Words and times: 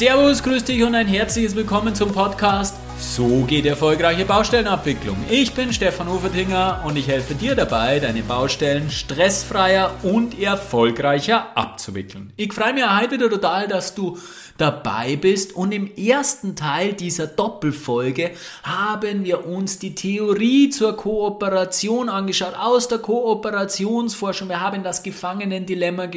Servus, 0.00 0.42
grüß 0.42 0.64
dich 0.64 0.82
und 0.82 0.94
ein 0.94 1.06
herzliches 1.06 1.54
Willkommen 1.54 1.94
zum 1.94 2.10
Podcast 2.10 2.74
So 2.98 3.44
geht 3.44 3.66
erfolgreiche 3.66 4.24
Baustellenabwicklung. 4.24 5.18
Ich 5.28 5.52
bin 5.52 5.74
Stefan 5.74 6.08
Hofertinger 6.08 6.82
und 6.86 6.96
ich 6.96 7.06
helfe 7.06 7.34
dir 7.34 7.54
dabei, 7.54 8.00
deine 8.00 8.22
Baustellen 8.22 8.90
stressfreier 8.90 9.92
und 10.02 10.40
erfolgreicher 10.40 11.54
abzuwickeln. 11.54 12.32
Ich 12.36 12.54
freue 12.54 12.72
mich 12.72 12.84
heute 12.88 13.18
total, 13.18 13.68
dass 13.68 13.94
du 13.94 14.16
dabei 14.60 15.16
bist. 15.16 15.54
Und 15.54 15.72
im 15.72 15.90
ersten 15.96 16.56
Teil 16.56 16.92
dieser 16.92 17.26
Doppelfolge 17.26 18.32
haben 18.62 19.24
wir 19.24 19.46
uns 19.46 19.78
die 19.78 19.94
Theorie 19.94 20.70
zur 20.70 20.96
Kooperation 20.96 22.08
angeschaut, 22.08 22.54
aus 22.58 22.88
der 22.88 22.98
Kooperationsforschung. 22.98 24.48
Wir 24.48 24.60
haben 24.60 24.82
das 24.82 25.02
Gefangenendilemma 25.02 26.08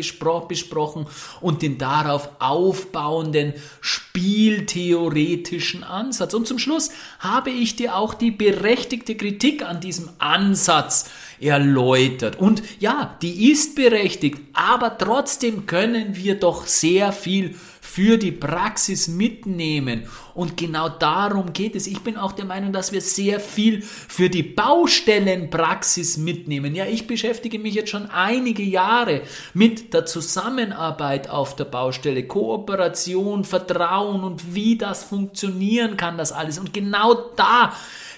besprochen 0.47 1.07
und 1.41 1.61
den 1.61 1.77
darauf 1.77 2.29
aufbauenden 2.39 3.53
spieltheoretischen 3.81 5.83
Ansatz. 5.83 6.33
Und 6.33 6.47
zum 6.47 6.59
Schluss 6.59 6.91
habe 7.19 7.49
ich 7.49 7.75
dir 7.75 7.95
auch 7.95 8.13
die 8.13 8.31
berechtigte 8.31 9.15
Kritik 9.15 9.63
an 9.63 9.79
diesem 9.79 10.09
Ansatz 10.19 11.09
erläutert. 11.39 12.37
Und 12.37 12.63
ja, 12.79 13.17
die 13.21 13.51
ist 13.51 13.75
berechtigt, 13.75 14.39
aber 14.53 14.97
trotzdem 14.97 15.65
können 15.65 16.15
wir 16.15 16.39
doch 16.39 16.67
sehr 16.67 17.11
viel 17.11 17.55
für 17.93 18.17
die 18.17 18.31
Praxis 18.31 19.07
mitnehmen. 19.07 20.07
Und 20.33 20.57
genau 20.57 20.89
darum 20.89 21.53
geht 21.53 21.75
es. 21.75 21.85
Ich 21.85 21.99
bin 21.99 22.17
auch 22.17 22.31
der 22.31 22.45
Meinung, 22.45 22.73
dass 22.73 22.91
wir 22.91 23.01
sehr 23.01 23.39
viel 23.39 23.83
für 23.83 24.31
die 24.31 24.41
Baustellenpraxis 24.41 26.17
mitnehmen. 26.17 26.73
Ja, 26.73 26.87
ich 26.87 27.05
beschäftige 27.05 27.59
mich 27.59 27.75
jetzt 27.75 27.91
schon 27.91 28.09
einige 28.09 28.63
Jahre 28.63 29.21
mit 29.53 29.93
der 29.93 30.07
Zusammenarbeit 30.07 31.29
auf 31.29 31.55
der 31.55 31.65
Baustelle, 31.65 32.23
Kooperation, 32.23 33.43
Vertrauen 33.43 34.23
und 34.23 34.55
wie 34.55 34.75
das 34.75 35.03
funktionieren 35.03 35.95
kann, 35.95 36.17
das 36.17 36.31
alles. 36.31 36.57
Und 36.57 36.73
genau 36.73 37.13
da 37.35 37.73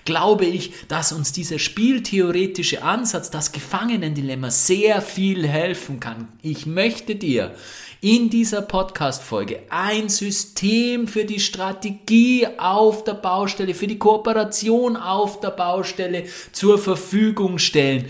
glaube 0.06 0.46
ich, 0.46 0.72
dass 0.88 1.12
uns 1.12 1.34
dieser 1.34 1.60
spieltheoretische 1.60 2.84
Ansatz, 2.84 3.30
das 3.30 3.52
Gefangenendilemma, 3.52 4.52
sehr 4.52 5.02
viel 5.02 5.46
helfen 5.46 6.00
kann. 6.00 6.30
Ich 6.42 6.66
möchte 6.66 7.16
dir 7.16 7.56
in 8.06 8.30
dieser 8.30 8.62
Podcast-Folge 8.62 9.62
ein 9.72 10.10
System 10.10 11.08
für 11.08 11.26
die 11.26 11.40
Strategie 11.40 12.46
auf 12.60 13.04
der 13.04 13.16
Baustelle, 13.16 13.74
für 13.74 13.88
die 13.88 13.98
Kooperation 13.98 14.96
auf 14.96 15.40
der 15.40 15.50
Baustelle 15.50 16.26
zur 16.52 16.78
Verfügung 16.78 17.58
stellen. 17.58 18.06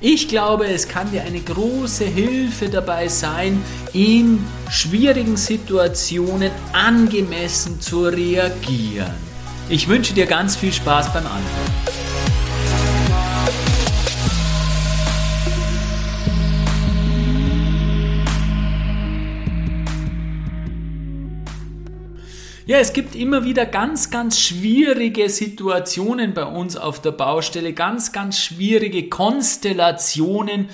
Ich 0.00 0.28
glaube, 0.28 0.66
es 0.66 0.86
kann 0.86 1.10
dir 1.10 1.24
eine 1.24 1.40
große 1.40 2.04
Hilfe 2.04 2.68
dabei 2.68 3.08
sein, 3.08 3.60
in 3.92 4.38
schwierigen 4.70 5.36
Situationen 5.36 6.52
angemessen 6.72 7.80
zu 7.80 8.04
reagieren. 8.04 9.16
Ich 9.68 9.88
wünsche 9.88 10.14
dir 10.14 10.26
ganz 10.26 10.54
viel 10.54 10.72
Spaß 10.72 11.12
beim 11.12 11.26
Anhören. 11.26 12.09
Ja, 22.70 22.78
es 22.78 22.92
gibt 22.92 23.16
immer 23.16 23.42
wieder 23.42 23.66
ganz, 23.66 24.10
ganz 24.10 24.38
schwierige 24.38 25.28
Situationen 25.28 26.34
bei 26.34 26.44
uns 26.44 26.76
auf 26.76 27.02
der 27.02 27.10
Baustelle, 27.10 27.72
ganz, 27.72 28.12
ganz 28.12 28.38
schwierige 28.38 29.08
Konstellationen, 29.08 30.68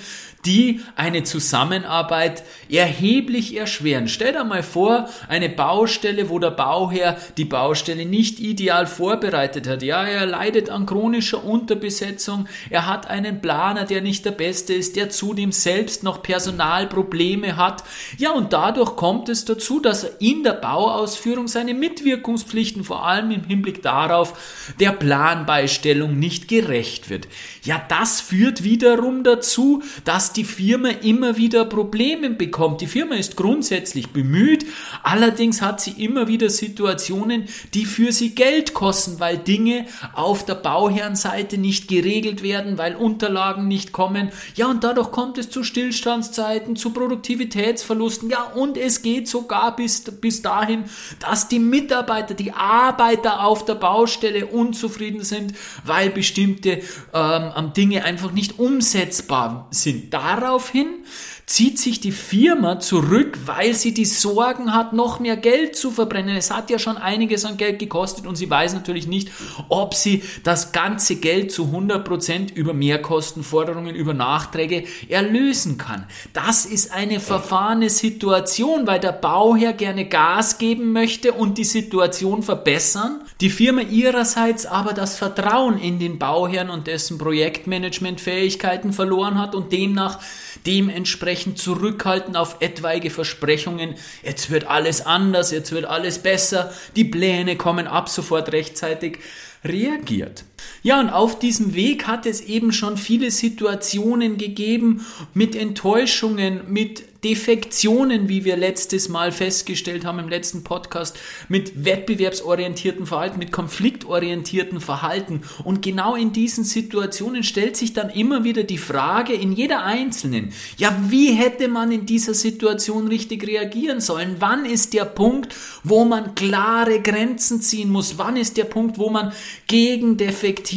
die 0.47 0.81
eine 0.95 1.23
Zusammenarbeit 1.23 2.43
erheblich 2.69 3.55
erschweren. 3.57 4.07
Stell 4.07 4.31
dir 4.31 4.45
mal 4.45 4.63
vor, 4.63 5.09
eine 5.27 5.49
Baustelle, 5.49 6.29
wo 6.29 6.39
der 6.39 6.51
Bauherr 6.51 7.17
die 7.35 7.45
Baustelle 7.45 8.05
nicht 8.05 8.39
ideal 8.39 8.87
vorbereitet 8.87 9.67
hat. 9.67 9.83
Ja, 9.83 10.03
er 10.05 10.25
leidet 10.25 10.69
an 10.69 10.85
chronischer 10.85 11.43
Unterbesetzung, 11.43 12.47
er 12.69 12.87
hat 12.87 13.09
einen 13.09 13.41
Planer, 13.41 13.83
der 13.83 14.01
nicht 14.01 14.23
der 14.23 14.31
beste 14.31 14.73
ist, 14.73 14.95
der 14.95 15.09
zudem 15.09 15.51
selbst 15.51 16.03
noch 16.03 16.23
Personalprobleme 16.23 17.57
hat. 17.57 17.83
Ja, 18.17 18.31
und 18.31 18.53
dadurch 18.53 18.95
kommt 18.95 19.27
es 19.27 19.43
dazu, 19.43 19.81
dass 19.81 20.05
er 20.05 20.21
in 20.21 20.43
der 20.43 20.53
Bauausführung 20.53 21.49
seine 21.49 21.73
Mitwirkungspflichten, 21.73 22.85
vor 22.85 23.05
allem 23.05 23.31
im 23.31 23.43
Hinblick 23.43 23.81
darauf, 23.81 24.71
der 24.79 24.91
Planbeistellung 24.91 26.17
nicht 26.17 26.47
gerecht 26.47 27.09
wird. 27.09 27.27
Ja, 27.63 27.81
das 27.89 28.21
führt 28.21 28.63
wiederum 28.63 29.23
dazu, 29.23 29.83
dass 30.05 30.36
die 30.37 30.43
Firma 30.43 30.89
immer 30.89 31.37
wieder 31.37 31.65
Probleme 31.65 32.29
bekommt. 32.29 32.81
Die 32.81 32.87
Firma 32.87 33.15
ist 33.15 33.35
grundsätzlich 33.35 34.09
bemüht, 34.09 34.65
allerdings 35.03 35.61
hat 35.61 35.81
sie 35.81 35.91
immer 36.03 36.27
wieder 36.27 36.49
Situationen, 36.49 37.45
die 37.73 37.85
für 37.85 38.11
sie 38.11 38.35
Geld 38.35 38.73
kosten, 38.73 39.19
weil 39.19 39.37
Dinge 39.37 39.85
auf 40.13 40.45
der 40.45 40.55
Bauherrenseite 40.55 41.57
nicht 41.57 41.87
geregelt 41.87 42.43
werden, 42.43 42.77
weil 42.77 42.95
Unterlagen 42.95 43.67
nicht 43.67 43.91
kommen. 43.91 44.29
Ja, 44.55 44.67
und 44.67 44.83
dadurch 44.83 45.11
kommt 45.11 45.37
es 45.37 45.49
zu 45.49 45.63
Stillstandszeiten, 45.63 46.75
zu 46.75 46.91
Produktivitätsverlusten. 46.91 48.29
Ja, 48.29 48.43
und 48.43 48.77
es 48.77 49.01
geht 49.01 49.27
sogar 49.27 49.75
bis, 49.75 50.03
bis 50.03 50.43
dahin, 50.43 50.83
dass 51.19 51.47
die 51.47 51.59
Mitarbeiter, 51.59 52.35
die 52.35 52.51
Arbeiter 52.51 53.43
auf 53.43 53.65
der 53.65 53.75
Baustelle 53.75 54.45
unzufrieden 54.45 55.23
sind, 55.23 55.53
weil 55.83 56.11
bestimmte 56.11 56.81
ähm, 57.13 57.73
Dinge 57.75 58.03
einfach 58.03 58.31
nicht 58.31 58.59
umsetzbar 58.59 59.67
sind. 59.71 60.13
Da 60.17 60.23
Daraufhin 60.23 61.05
zieht 61.47 61.79
sich 61.79 62.01
die 62.01 62.11
Firma 62.11 62.81
zurück, 62.81 63.39
weil 63.45 63.73
sie 63.73 63.93
die 63.93 64.03
Sorgen 64.03 64.73
hat, 64.73 64.91
noch 64.91 65.21
mehr 65.21 65.37
Geld 65.37 65.77
zu 65.77 65.91
verbrennen. 65.91 66.35
Es 66.35 66.51
hat 66.51 66.69
ja 66.69 66.77
schon 66.77 66.97
einiges 66.97 67.45
an 67.45 67.55
Geld 67.55 67.79
gekostet 67.79 68.27
und 68.27 68.35
sie 68.35 68.49
weiß 68.49 68.73
natürlich 68.73 69.07
nicht, 69.07 69.31
ob 69.69 69.93
sie 69.93 70.23
das 70.43 70.73
ganze 70.73 71.15
Geld 71.15 71.53
zu 71.53 71.67
100 71.67 72.03
Prozent 72.03 72.51
über 72.51 72.73
Mehrkostenforderungen, 72.73 73.95
über 73.95 74.13
Nachträge 74.13 74.83
erlösen 75.07 75.77
kann. 75.77 76.05
Das 76.33 76.65
ist 76.65 76.91
eine 76.91 77.21
verfahrene 77.21 77.89
Situation, 77.89 78.85
weil 78.85 78.99
der 78.99 79.13
Bauherr 79.13 79.71
gerne 79.71 80.03
Gas 80.03 80.57
geben 80.57 80.91
möchte 80.91 81.31
und 81.31 81.57
die 81.57 81.63
Situation 81.63 82.43
verbessern. 82.43 83.21
Die 83.39 83.49
Firma 83.49 83.83
ihrerseits 83.83 84.65
aber 84.65 84.91
das 84.91 85.15
Vertrauen 85.15 85.79
in 85.79 85.97
den 85.97 86.19
Bauherrn 86.19 86.69
und 86.69 86.87
dessen 86.87 87.17
Projektmanagementfähigkeiten 87.17 88.91
verloren 88.91 89.39
hat 89.39 89.55
und 89.55 89.71
demnach 89.71 90.19
dementsprechend 90.65 91.36
zurückhalten 91.45 92.35
auf 92.35 92.57
etwaige 92.59 93.09
Versprechungen, 93.09 93.95
jetzt 94.23 94.49
wird 94.49 94.67
alles 94.67 95.05
anders, 95.05 95.51
jetzt 95.51 95.71
wird 95.71 95.85
alles 95.85 96.19
besser, 96.19 96.73
die 96.95 97.05
Pläne 97.05 97.55
kommen 97.55 97.87
ab 97.87 98.09
sofort 98.09 98.51
rechtzeitig, 98.51 99.19
reagiert. 99.63 100.43
Ja, 100.87 101.01
und 101.01 101.09
auf 101.09 101.37
diesem 101.37 101.75
Weg 101.75 102.07
hat 102.07 102.25
es 102.25 102.39
eben 102.39 102.71
schon 102.71 102.95
viele 102.95 103.29
Situationen 103.29 104.37
gegeben 104.37 105.05
mit 105.33 105.53
Enttäuschungen, 105.53 106.61
mit 106.69 107.03
Defektionen, 107.23 108.29
wie 108.29 108.45
wir 108.45 108.55
letztes 108.57 109.09
Mal 109.09 109.31
festgestellt 109.31 110.05
haben 110.05 110.19
im 110.19 110.29
letzten 110.29 110.63
Podcast, 110.63 111.17
mit 111.49 111.83
wettbewerbsorientierten 111.83 113.05
Verhalten, 113.05 113.39
mit 113.39 113.51
konfliktorientierten 113.51 114.79
Verhalten. 114.79 115.41
Und 115.63 115.81
genau 115.81 116.15
in 116.15 116.31
diesen 116.31 116.63
Situationen 116.63 117.43
stellt 117.43 117.75
sich 117.75 117.93
dann 117.93 118.09
immer 118.09 118.43
wieder 118.43 118.63
die 118.63 118.77
Frage 118.77 119.33
in 119.33 119.51
jeder 119.51 119.83
einzelnen, 119.83 120.53
ja, 120.77 120.95
wie 121.09 121.33
hätte 121.33 121.67
man 121.67 121.91
in 121.91 122.05
dieser 122.05 122.33
Situation 122.33 123.07
richtig 123.07 123.45
reagieren 123.47 123.99
sollen? 123.99 124.37
Wann 124.39 124.65
ist 124.65 124.93
der 124.93 125.05
Punkt, 125.05 125.53
wo 125.83 126.05
man 126.05 126.35
klare 126.35 127.01
Grenzen 127.01 127.61
ziehen 127.61 127.89
muss? 127.89 128.17
Wann 128.17 128.37
ist 128.37 128.57
der 128.57 128.65
Punkt, 128.65 128.99
wo 128.99 129.09
man 129.09 129.33
gegen 129.67 130.17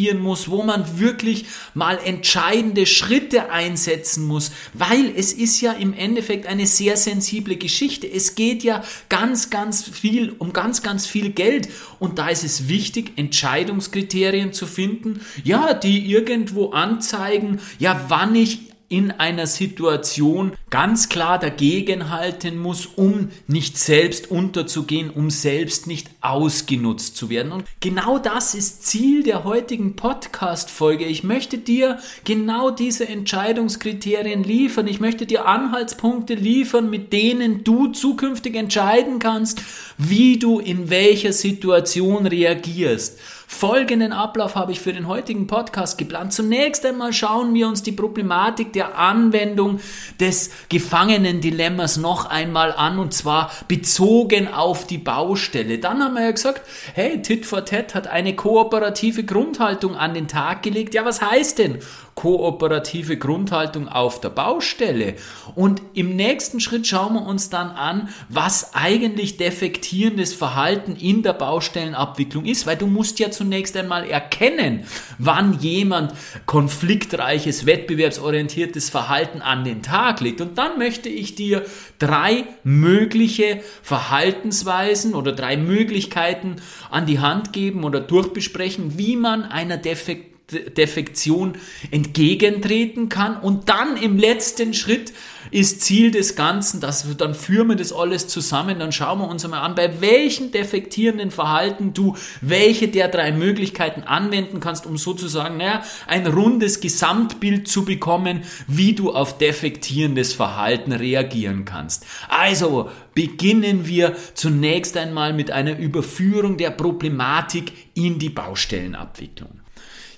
defektieren 0.01 0.21
muss, 0.21 0.51
wo 0.51 0.63
man 0.63 0.99
wirklich 0.99 1.47
mal 1.75 1.99
entscheidende 2.05 2.87
Schritte 2.87 3.51
einsetzen 3.51 4.25
muss? 4.25 4.51
Weil 4.75 5.13
es 5.17 5.33
ist 5.33 5.61
ja 5.61 5.73
im 5.73 5.95
Endeffekt 5.95 6.47
eine 6.47 6.67
sehr 6.67 6.97
sensible 6.97 7.57
Geschichte. 7.57 8.11
Es 8.11 8.35
geht 8.35 8.63
ja 8.63 8.83
ganz, 9.09 9.51
ganz 9.51 9.89
viel 9.89 10.35
um 10.39 10.53
ganz, 10.53 10.83
ganz 10.83 11.07
viel 11.07 11.31
Geld. 11.31 11.69
Und 11.99 12.19
da 12.19 12.29
ist 12.29 12.45
es 12.45 12.69
wichtig, 12.69 13.13
Entscheidungskriterien 13.17 14.53
zu 14.53 14.67
finden, 14.67 15.21
ja, 15.45 15.75
die 15.75 16.11
irgendwo 16.11 16.71
anzeigen, 16.71 17.61
ja, 17.79 18.07
wann 18.09 18.35
ich 18.35 18.71
in 18.91 19.13
einer 19.13 19.47
Situation 19.47 20.53
ganz 20.69 21.09
klar 21.09 21.39
dagegenhalten 21.39 22.59
muss, 22.59 22.87
um 22.87 23.31
nicht 23.47 23.79
selbst 23.79 24.33
unterzugehen, 24.33 25.11
um 25.11 25.31
selbst 25.31 25.87
nicht 25.87 26.11
ausgenutzt 26.21 27.17
zu 27.17 27.31
werden. 27.31 27.53
Und 27.53 27.65
genau 27.81 28.19
das 28.19 28.55
ist 28.55 28.87
Ziel 28.87 29.23
der 29.23 29.45
heutigen 29.45 29.97
Podcast-Folge. 29.97 31.05
Ich 31.07 31.25
möchte 31.25 31.59
dir 31.59 31.99
genau 32.25 32.71
diese 32.71 33.09
Entscheidungskriterien 33.09 34.45
liefern. 34.45 34.87
Ich 34.87 35.01
möchte 35.01 35.27
dir 35.27 35.47
Anhaltspunkte 35.47 36.35
liefern, 36.35 36.91
mit 36.91 37.13
denen 37.13 37.65
du 37.65 37.89
zukünftig 37.89 38.55
entscheiden 38.55 39.19
kannst, 39.19 39.63
wie 39.97 40.39
du 40.39 40.59
in 40.59 40.91
welcher 40.91 41.33
Situation 41.33 42.27
reagierst. 42.27 43.19
Folgenden 43.53 44.13
Ablauf 44.13 44.55
habe 44.55 44.71
ich 44.73 44.81
für 44.81 44.93
den 44.93 45.09
heutigen 45.09 45.49
Podcast 45.49 45.99
geplant. 45.99 46.33
Zunächst 46.33 46.87
einmal 46.87 47.13
schauen 47.13 47.53
wir 47.53 47.67
uns 47.67 47.83
die 47.83 47.93
Problematik 47.93 48.73
der 48.73 48.97
Anwendung 48.97 49.81
des 50.21 50.51
Gefangenen-Dilemmas 50.69 51.97
noch 51.97 52.31
einmal 52.31 52.73
an 52.73 53.01
und 53.01 53.13
zwar 53.13 53.51
bezogen 53.67 54.47
auf 54.49 54.87
die 54.87 54.99
Baustelle. 54.99 55.79
Dann 55.79 56.01
haben 56.11 56.17
wir 56.17 56.25
ja 56.25 56.33
gesagt, 56.33 56.63
hey, 56.95 57.23
Tit 57.23 57.47
for 57.47 57.65
Tat 57.65 57.95
hat 57.95 58.09
eine 58.09 58.35
kooperative 58.35 59.23
Grundhaltung 59.23 59.95
an 59.95 60.13
den 60.13 60.27
Tag 60.27 60.65
gelegt. 60.65 60.93
Ja, 60.93 61.05
was 61.05 61.23
heißt 61.23 61.59
denn 61.59 61.79
kooperative 62.21 63.17
Grundhaltung 63.17 63.89
auf 63.89 64.21
der 64.21 64.29
Baustelle? 64.29 65.15
Und 65.55 65.81
im 65.95 66.17
nächsten 66.17 66.61
Schritt 66.61 66.87
schauen 66.87 67.15
wir 67.15 67.23
uns 67.23 67.49
dann 67.49 67.71
an, 67.71 68.11
was 68.29 68.75
eigentlich 68.75 69.39
defektierendes 69.39 70.35
Verhalten 70.35 70.97
in 70.97 71.23
der 71.23 71.33
Baustellenabwicklung 71.33 72.45
ist, 72.45 72.67
weil 72.67 72.77
du 72.77 72.87
musst 72.87 73.21
ja 73.21 73.31
zunächst 73.31 73.75
einmal 73.75 74.05
erkennen, 74.05 74.85
wann 75.17 75.59
jemand 75.61 76.13
konfliktreiches, 76.45 77.65
wettbewerbsorientiertes 77.65 78.91
Verhalten 78.91 79.41
an 79.41 79.65
den 79.65 79.83
Tag 79.83 80.21
legt. 80.21 80.43
Und 80.43 80.59
dann 80.59 80.77
möchte 80.77 81.09
ich 81.09 81.37
dir 81.37 81.65
drei 81.99 82.45
mögliche 82.65 83.63
Verhaltensweisen 83.83 85.15
oder 85.15 85.33
drei 85.33 85.57
Möglichkeiten 85.57 86.57
an 86.91 87.07
die 87.07 87.21
Hand 87.21 87.55
geben 87.55 87.83
oder 87.83 88.01
durchbesprechen, 88.01 88.99
wie 88.99 89.17
man 89.17 89.45
einer 89.45 89.79
Defekt 89.79 90.30
Defektion 90.51 91.55
entgegentreten 91.91 93.09
kann 93.09 93.37
und 93.37 93.69
dann 93.69 93.97
im 93.97 94.19
letzten 94.19 94.75
Schritt 94.75 95.13
ist 95.51 95.81
Ziel 95.81 96.11
des 96.11 96.37
Ganzen, 96.37 96.81
dass 96.81 97.09
wir, 97.09 97.15
dann 97.15 97.35
führen 97.35 97.69
wir 97.69 97.77
das 97.77 97.93
alles 97.93 98.29
zusammen, 98.29 98.79
dann 98.79 98.93
schauen 98.93 99.19
wir 99.19 99.29
uns 99.29 99.45
einmal 99.45 99.63
an, 99.63 99.75
bei 99.75 100.01
welchen 100.01 100.53
defektierenden 100.53 101.31
Verhalten 101.31 101.93
du 101.93 102.17
welche 102.41 102.89
der 102.89 103.09
drei 103.09 103.33
Möglichkeiten 103.33 104.03
anwenden 104.03 104.61
kannst, 104.61 104.87
um 104.87 104.97
sozusagen 104.97 105.57
naja, 105.57 105.83
ein 106.07 106.27
rundes 106.27 106.81
Gesamtbild 106.81 107.69
zu 107.69 107.85
bekommen, 107.85 108.43
wie 108.67 108.95
du 108.95 109.13
auf 109.13 109.39
defektierendes 109.39 110.33
Verhalten 110.33 110.93
reagieren 110.93 111.65
kannst. 111.65 112.07
Also 112.29 112.91
beginnen 113.15 113.87
wir 113.87 114.17
zunächst 114.35 114.97
einmal 114.97 115.33
mit 115.33 115.51
einer 115.51 115.79
Überführung 115.79 116.57
der 116.57 116.71
Problematik 116.71 117.73
in 117.95 118.19
die 118.19 118.31
Baustellenabwicklung. 118.31 119.60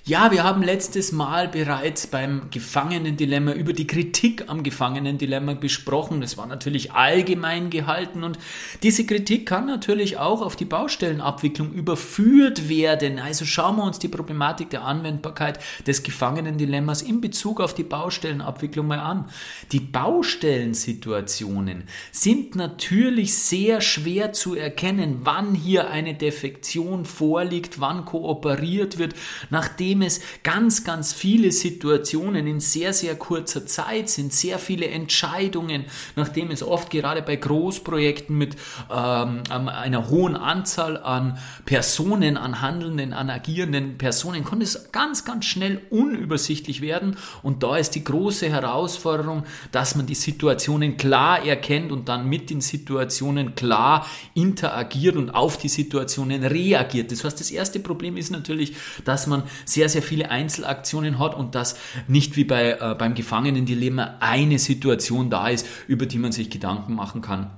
Ja, 0.05 0.31
wir 0.31 0.43
haben 0.43 0.63
letztes 0.63 1.13
Mal 1.13 1.47
bereits 1.47 2.07
beim 2.07 2.49
Gefangenendilemma 2.51 3.53
über 3.53 3.71
die 3.71 3.87
Kritik 3.87 4.49
am 4.49 4.61
Gefangenendilemma 4.61 5.53
besprochen. 5.53 6.19
Das 6.19 6.37
war 6.37 6.45
natürlich 6.45 6.91
allgemein 6.91 7.69
gehalten 7.69 8.25
und 8.25 8.37
diese 8.83 9.05
Kritik 9.05 9.45
kann 9.45 9.65
natürlich 9.65 10.17
auch 10.17 10.41
auf 10.41 10.57
die 10.57 10.65
Baustellenabwicklung 10.65 11.71
überführt 11.71 12.67
werden. 12.67 13.17
Also 13.17 13.45
schauen 13.45 13.77
wir 13.77 13.85
uns 13.85 13.97
die 13.97 14.09
Problematik 14.09 14.71
der 14.71 14.83
Anwendbarkeit 14.83 15.59
des 15.87 16.03
Gefangenendilemmas 16.03 17.01
in 17.01 17.21
Bezug 17.21 17.61
auf 17.61 17.73
die 17.73 17.83
Baustellenabwicklung 17.83 18.85
mal 18.85 18.99
an. 18.99 19.29
Die 19.71 19.79
Baustellensituationen 19.79 21.85
sind 22.11 22.57
natürlich 22.57 23.35
sehr 23.35 23.79
schwer 23.79 24.33
zu 24.33 24.55
erkennen, 24.55 25.19
wann 25.23 25.55
hier 25.55 25.91
eine 25.91 26.13
Defektion 26.13 27.05
vorliegt, 27.05 27.79
wann 27.79 28.03
kooperiert 28.03 28.97
wird, 28.97 29.15
nachdem 29.49 29.92
nachdem 29.93 30.01
es 30.01 30.21
ganz, 30.41 30.83
ganz 30.83 31.13
viele 31.13 31.51
Situationen 31.51 32.47
in 32.47 32.59
sehr, 32.59 32.93
sehr 32.93 33.15
kurzer 33.15 33.65
Zeit 33.65 34.09
sind, 34.09 34.33
sehr 34.33 34.57
viele 34.57 34.87
Entscheidungen, 34.87 35.85
nachdem 36.15 36.49
es 36.49 36.63
oft 36.63 36.89
gerade 36.89 37.21
bei 37.21 37.35
Großprojekten 37.35 38.35
mit 38.35 38.55
ähm, 38.91 39.43
einer 39.49 40.09
hohen 40.09 40.35
Anzahl 40.35 40.97
an 40.97 41.37
Personen, 41.65 42.37
an 42.37 42.61
handelnden, 42.61 43.13
an 43.13 43.29
agierenden 43.29 43.97
Personen, 43.97 44.43
konnte 44.43 44.63
es 44.63 44.91
ganz, 44.91 45.25
ganz 45.25 45.45
schnell 45.45 45.81
unübersichtlich 45.91 46.81
werden. 46.81 47.17
Und 47.43 47.61
da 47.61 47.77
ist 47.77 47.91
die 47.91 48.03
große 48.03 48.49
Herausforderung, 48.49 49.43
dass 49.71 49.95
man 49.95 50.07
die 50.07 50.15
Situationen 50.15 50.97
klar 50.97 51.45
erkennt 51.45 51.91
und 51.91 52.09
dann 52.09 52.27
mit 52.27 52.49
den 52.49 52.61
Situationen 52.61 53.53
klar 53.53 54.07
interagiert 54.33 55.15
und 55.17 55.29
auf 55.31 55.57
die 55.57 55.69
Situationen 55.69 56.43
reagiert. 56.43 57.11
Das 57.11 57.23
heißt, 57.23 57.39
das 57.39 57.51
erste 57.51 57.79
Problem 57.79 58.17
ist 58.17 58.31
natürlich, 58.31 58.73
dass 59.05 59.27
man 59.27 59.43
sehr 59.65 59.82
sehr, 59.83 60.01
sehr 60.01 60.01
viele 60.01 60.31
Einzelaktionen 60.31 61.19
hat 61.19 61.35
und 61.35 61.55
dass 61.55 61.75
nicht 62.07 62.37
wie 62.37 62.45
bei, 62.45 62.77
äh, 62.79 62.95
beim 62.97 63.15
Gefangenendilemma 63.15 64.15
eine 64.21 64.57
Situation 64.57 65.29
da 65.29 65.49
ist, 65.49 65.67
über 65.87 66.05
die 66.05 66.19
man 66.19 66.31
sich 66.31 66.49
Gedanken 66.49 66.95
machen 66.95 67.21
kann 67.21 67.51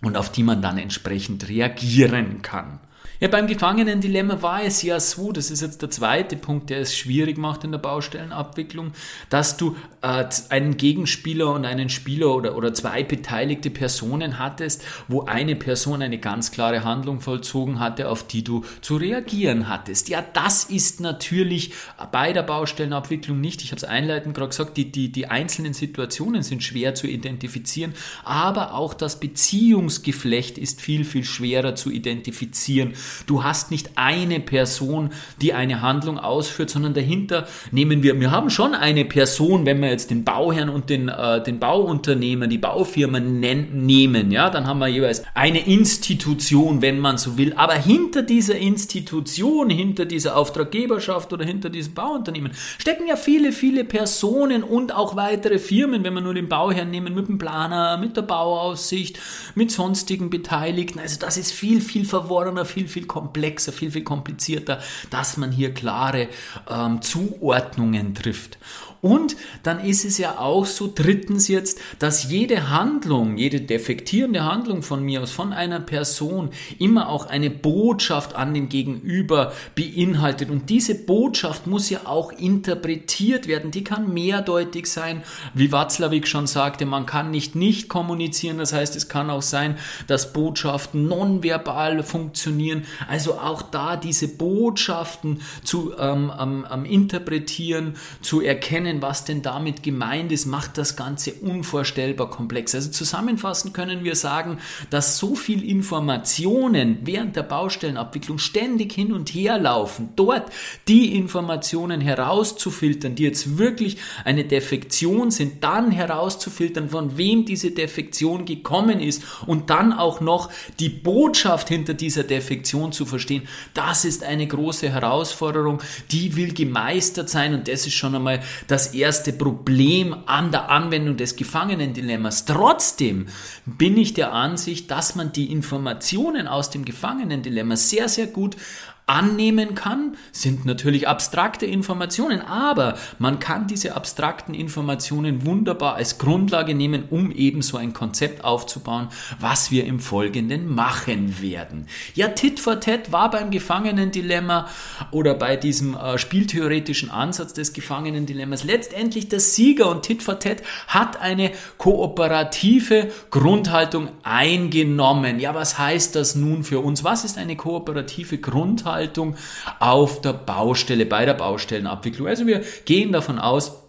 und 0.00 0.16
auf 0.16 0.30
die 0.30 0.44
man 0.44 0.62
dann 0.62 0.78
entsprechend 0.78 1.48
reagieren 1.48 2.42
kann. 2.42 2.78
Ja, 3.20 3.28
beim 3.28 3.46
Gefangenendilemma 3.46 4.42
war 4.42 4.64
es 4.64 4.82
ja 4.82 4.98
so, 4.98 5.30
das 5.30 5.52
ist 5.52 5.62
jetzt 5.62 5.80
der 5.82 5.90
zweite 5.90 6.36
Punkt, 6.36 6.68
der 6.68 6.80
es 6.80 6.96
schwierig 6.96 7.38
macht 7.38 7.62
in 7.62 7.70
der 7.70 7.78
Baustellenabwicklung, 7.78 8.90
dass 9.30 9.56
du 9.56 9.76
äh, 10.02 10.24
einen 10.48 10.76
Gegenspieler 10.76 11.52
und 11.52 11.64
einen 11.64 11.90
Spieler 11.90 12.34
oder, 12.34 12.56
oder 12.56 12.74
zwei 12.74 13.04
beteiligte 13.04 13.70
Personen 13.70 14.40
hattest, 14.40 14.82
wo 15.06 15.22
eine 15.22 15.54
Person 15.54 16.02
eine 16.02 16.18
ganz 16.18 16.50
klare 16.50 16.82
Handlung 16.82 17.20
vollzogen 17.20 17.78
hatte, 17.78 18.08
auf 18.08 18.26
die 18.26 18.42
du 18.42 18.64
zu 18.80 18.96
reagieren 18.96 19.68
hattest. 19.68 20.08
Ja, 20.08 20.24
das 20.32 20.64
ist 20.64 21.00
natürlich 21.00 21.72
bei 22.10 22.32
der 22.32 22.42
Baustellenabwicklung 22.42 23.40
nicht, 23.40 23.62
ich 23.62 23.70
habe 23.70 23.76
es 23.76 23.84
einleitend 23.84 24.34
gerade 24.34 24.48
gesagt, 24.48 24.76
die, 24.76 24.90
die, 24.90 25.12
die 25.12 25.28
einzelnen 25.28 25.72
Situationen 25.72 26.42
sind 26.42 26.64
schwer 26.64 26.96
zu 26.96 27.06
identifizieren, 27.06 27.94
aber 28.24 28.74
auch 28.74 28.92
das 28.92 29.20
Beziehungsgeflecht 29.20 30.58
ist 30.58 30.80
viel, 30.80 31.04
viel 31.04 31.22
schwerer 31.22 31.76
zu 31.76 31.90
identifizieren 31.92 32.94
Du 33.26 33.44
hast 33.44 33.70
nicht 33.70 33.90
eine 33.96 34.40
Person, 34.40 35.10
die 35.40 35.52
eine 35.52 35.82
Handlung 35.82 36.18
ausführt, 36.18 36.70
sondern 36.70 36.94
dahinter 36.94 37.46
nehmen 37.70 38.02
wir, 38.02 38.18
wir 38.20 38.30
haben 38.30 38.50
schon 38.50 38.74
eine 38.74 39.04
Person, 39.04 39.66
wenn 39.66 39.80
wir 39.80 39.90
jetzt 39.90 40.10
den 40.10 40.24
Bauherrn 40.24 40.68
und 40.68 40.90
den, 40.90 41.08
äh, 41.08 41.42
den 41.42 41.58
Bauunternehmer, 41.58 42.46
die 42.46 42.58
Baufirma 42.58 43.20
nehmen, 43.20 44.30
ja, 44.30 44.50
dann 44.50 44.66
haben 44.66 44.78
wir 44.78 44.88
jeweils 44.88 45.22
eine 45.34 45.66
Institution, 45.66 46.82
wenn 46.82 46.98
man 46.98 47.18
so 47.18 47.36
will. 47.38 47.54
Aber 47.54 47.74
hinter 47.74 48.22
dieser 48.22 48.56
Institution, 48.56 49.70
hinter 49.70 50.04
dieser 50.04 50.36
Auftraggeberschaft 50.36 51.32
oder 51.32 51.44
hinter 51.44 51.70
diesem 51.70 51.94
Bauunternehmen 51.94 52.52
stecken 52.78 53.06
ja 53.06 53.16
viele, 53.16 53.52
viele 53.52 53.84
Personen 53.84 54.62
und 54.62 54.94
auch 54.94 55.16
weitere 55.16 55.58
Firmen, 55.58 56.04
wenn 56.04 56.14
wir 56.14 56.20
nur 56.20 56.34
den 56.34 56.48
Bauherrn 56.48 56.90
nehmen, 56.90 57.14
mit 57.14 57.28
dem 57.28 57.38
Planer, 57.38 57.98
mit 57.98 58.16
der 58.16 58.22
Bauaussicht, 58.22 59.18
mit 59.54 59.70
sonstigen 59.70 60.30
Beteiligten. 60.30 60.98
Also 60.98 61.18
das 61.18 61.36
ist 61.36 61.52
viel, 61.52 61.80
viel 61.80 62.04
verworrener, 62.04 62.64
viel, 62.64 62.88
viel 62.94 63.06
komplexer, 63.06 63.72
viel, 63.72 63.90
viel 63.90 64.04
komplizierter, 64.04 64.80
dass 65.10 65.36
man 65.36 65.50
hier 65.50 65.74
klare 65.74 66.28
ähm, 66.70 67.02
Zuordnungen 67.02 68.14
trifft. 68.14 68.58
Und 69.04 69.36
dann 69.62 69.84
ist 69.84 70.06
es 70.06 70.16
ja 70.16 70.38
auch 70.38 70.64
so, 70.64 70.90
drittens 70.92 71.46
jetzt, 71.48 71.78
dass 71.98 72.30
jede 72.30 72.70
Handlung, 72.70 73.36
jede 73.36 73.60
defektierende 73.60 74.46
Handlung 74.46 74.82
von 74.82 75.04
mir 75.04 75.20
aus, 75.20 75.30
von 75.30 75.52
einer 75.52 75.78
Person, 75.78 76.48
immer 76.78 77.10
auch 77.10 77.26
eine 77.26 77.50
Botschaft 77.50 78.34
an 78.34 78.54
den 78.54 78.70
Gegenüber 78.70 79.52
beinhaltet. 79.74 80.48
Und 80.48 80.70
diese 80.70 80.94
Botschaft 80.94 81.66
muss 81.66 81.90
ja 81.90 82.06
auch 82.06 82.32
interpretiert 82.32 83.46
werden. 83.46 83.70
Die 83.70 83.84
kann 83.84 84.14
mehrdeutig 84.14 84.86
sein. 84.86 85.22
Wie 85.52 85.70
Watzlawick 85.70 86.26
schon 86.26 86.46
sagte, 86.46 86.86
man 86.86 87.04
kann 87.04 87.30
nicht 87.30 87.54
nicht 87.54 87.90
kommunizieren. 87.90 88.56
Das 88.56 88.72
heißt, 88.72 88.96
es 88.96 89.10
kann 89.10 89.28
auch 89.28 89.42
sein, 89.42 89.76
dass 90.06 90.32
Botschaften 90.32 91.08
nonverbal 91.08 92.02
funktionieren. 92.02 92.84
Also 93.06 93.34
auch 93.34 93.60
da 93.60 93.98
diese 93.98 94.28
Botschaften 94.28 95.42
zu 95.62 95.92
ähm, 95.98 96.32
ähm, 96.40 96.86
interpretieren, 96.86 97.96
zu 98.22 98.40
erkennen, 98.40 98.93
erkennen, 98.94 99.02
was 99.02 99.24
denn 99.24 99.42
damit 99.42 99.82
gemeint 99.82 100.32
ist, 100.32 100.46
macht 100.46 100.78
das 100.78 100.96
Ganze 100.96 101.32
unvorstellbar 101.34 102.30
komplex. 102.30 102.74
Also 102.74 102.90
zusammenfassend 102.90 103.74
können 103.74 104.04
wir 104.04 104.16
sagen, 104.16 104.58
dass 104.90 105.18
so 105.18 105.34
viel 105.34 105.68
Informationen 105.68 106.98
während 107.02 107.36
der 107.36 107.42
Baustellenabwicklung 107.42 108.38
ständig 108.38 108.92
hin 108.92 109.12
und 109.12 109.30
her 109.30 109.58
laufen, 109.58 110.10
dort 110.16 110.50
die 110.88 111.16
Informationen 111.16 112.00
herauszufiltern, 112.00 113.14
die 113.14 113.24
jetzt 113.24 113.58
wirklich 113.58 113.98
eine 114.24 114.44
Defektion 114.44 115.30
sind, 115.30 115.62
dann 115.62 115.90
herauszufiltern, 115.90 116.88
von 116.88 117.16
wem 117.16 117.44
diese 117.44 117.70
Defektion 117.70 118.44
gekommen 118.44 119.00
ist 119.00 119.22
und 119.46 119.70
dann 119.70 119.92
auch 119.92 120.20
noch 120.20 120.50
die 120.78 120.88
Botschaft 120.88 121.68
hinter 121.68 121.94
dieser 121.94 122.24
Defektion 122.24 122.92
zu 122.92 123.06
verstehen, 123.06 123.42
das 123.74 124.04
ist 124.04 124.22
eine 124.24 124.46
große 124.46 124.90
Herausforderung, 124.90 125.80
die 126.10 126.36
will 126.36 126.52
gemeistert 126.52 127.28
sein 127.28 127.54
und 127.54 127.68
das 127.68 127.86
ist 127.86 127.94
schon 127.94 128.14
einmal 128.14 128.40
das 128.66 128.83
erste 128.88 129.32
Problem 129.32 130.14
an 130.26 130.50
der 130.50 130.68
Anwendung 130.68 131.16
des 131.16 131.36
Gefangenendilemmas. 131.36 132.44
Trotzdem 132.44 133.26
bin 133.64 133.96
ich 133.96 134.14
der 134.14 134.32
Ansicht, 134.32 134.90
dass 134.90 135.14
man 135.14 135.32
die 135.32 135.52
Informationen 135.52 136.48
aus 136.48 136.70
dem 136.70 136.84
Gefangenendilemma 136.84 137.76
sehr, 137.76 138.08
sehr 138.08 138.26
gut 138.26 138.56
annehmen 139.06 139.74
kann, 139.74 140.16
sind 140.32 140.64
natürlich 140.64 141.06
abstrakte 141.06 141.66
Informationen, 141.66 142.40
aber 142.40 142.96
man 143.18 143.38
kann 143.38 143.66
diese 143.66 143.94
abstrakten 143.96 144.54
Informationen 144.54 145.44
wunderbar 145.44 145.96
als 145.96 146.16
Grundlage 146.16 146.74
nehmen, 146.74 147.04
um 147.10 147.30
eben 147.30 147.60
so 147.60 147.76
ein 147.76 147.92
Konzept 147.92 148.44
aufzubauen, 148.44 149.08
was 149.38 149.70
wir 149.70 149.84
im 149.84 150.00
Folgenden 150.00 150.74
machen 150.74 151.42
werden. 151.42 151.86
Ja, 152.14 152.28
Tit 152.28 152.60
for 152.60 152.80
Tat 152.80 153.12
war 153.12 153.30
beim 153.30 153.50
Gefangenendilemma 153.50 154.68
oder 155.10 155.34
bei 155.34 155.56
diesem 155.56 155.94
äh, 155.94 156.16
spieltheoretischen 156.16 157.10
Ansatz 157.10 157.52
des 157.52 157.74
Gefangenendilemmas 157.74 158.64
letztendlich 158.64 159.28
der 159.28 159.40
Sieger 159.40 159.90
und 159.90 160.02
Tit 160.02 160.22
for 160.22 160.38
Tat 160.38 160.62
hat 160.86 161.20
eine 161.20 161.50
kooperative 161.76 163.10
Grundhaltung 163.30 164.08
eingenommen. 164.22 165.40
Ja, 165.40 165.54
was 165.54 165.78
heißt 165.78 166.16
das 166.16 166.36
nun 166.36 166.64
für 166.64 166.80
uns? 166.80 167.04
Was 167.04 167.24
ist 167.24 167.36
eine 167.36 167.56
kooperative 167.56 168.38
Grundhaltung? 168.38 168.93
Buchhaltung 168.94 169.36
auf 169.80 170.20
der 170.20 170.32
Baustelle, 170.32 171.06
bei 171.06 171.24
der 171.24 171.34
Baustellenabwicklung. 171.34 172.28
Also 172.28 172.46
wir 172.46 172.62
gehen 172.84 173.12
davon 173.12 173.38
aus, 173.38 173.80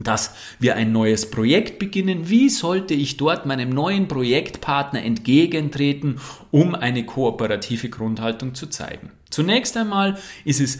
dass 0.00 0.34
wir 0.60 0.76
ein 0.76 0.92
neues 0.92 1.30
Projekt 1.30 1.78
beginnen. 1.78 2.28
Wie 2.28 2.48
sollte 2.48 2.94
ich 2.94 3.16
dort 3.16 3.46
meinem 3.46 3.70
neuen 3.70 4.06
Projektpartner 4.06 5.02
entgegentreten, 5.02 6.20
um 6.52 6.74
eine 6.74 7.04
kooperative 7.04 7.88
Grundhaltung 7.88 8.54
zu 8.54 8.68
zeigen? 8.68 9.10
Zunächst 9.30 9.76
einmal 9.76 10.18
ist 10.44 10.60
es 10.60 10.78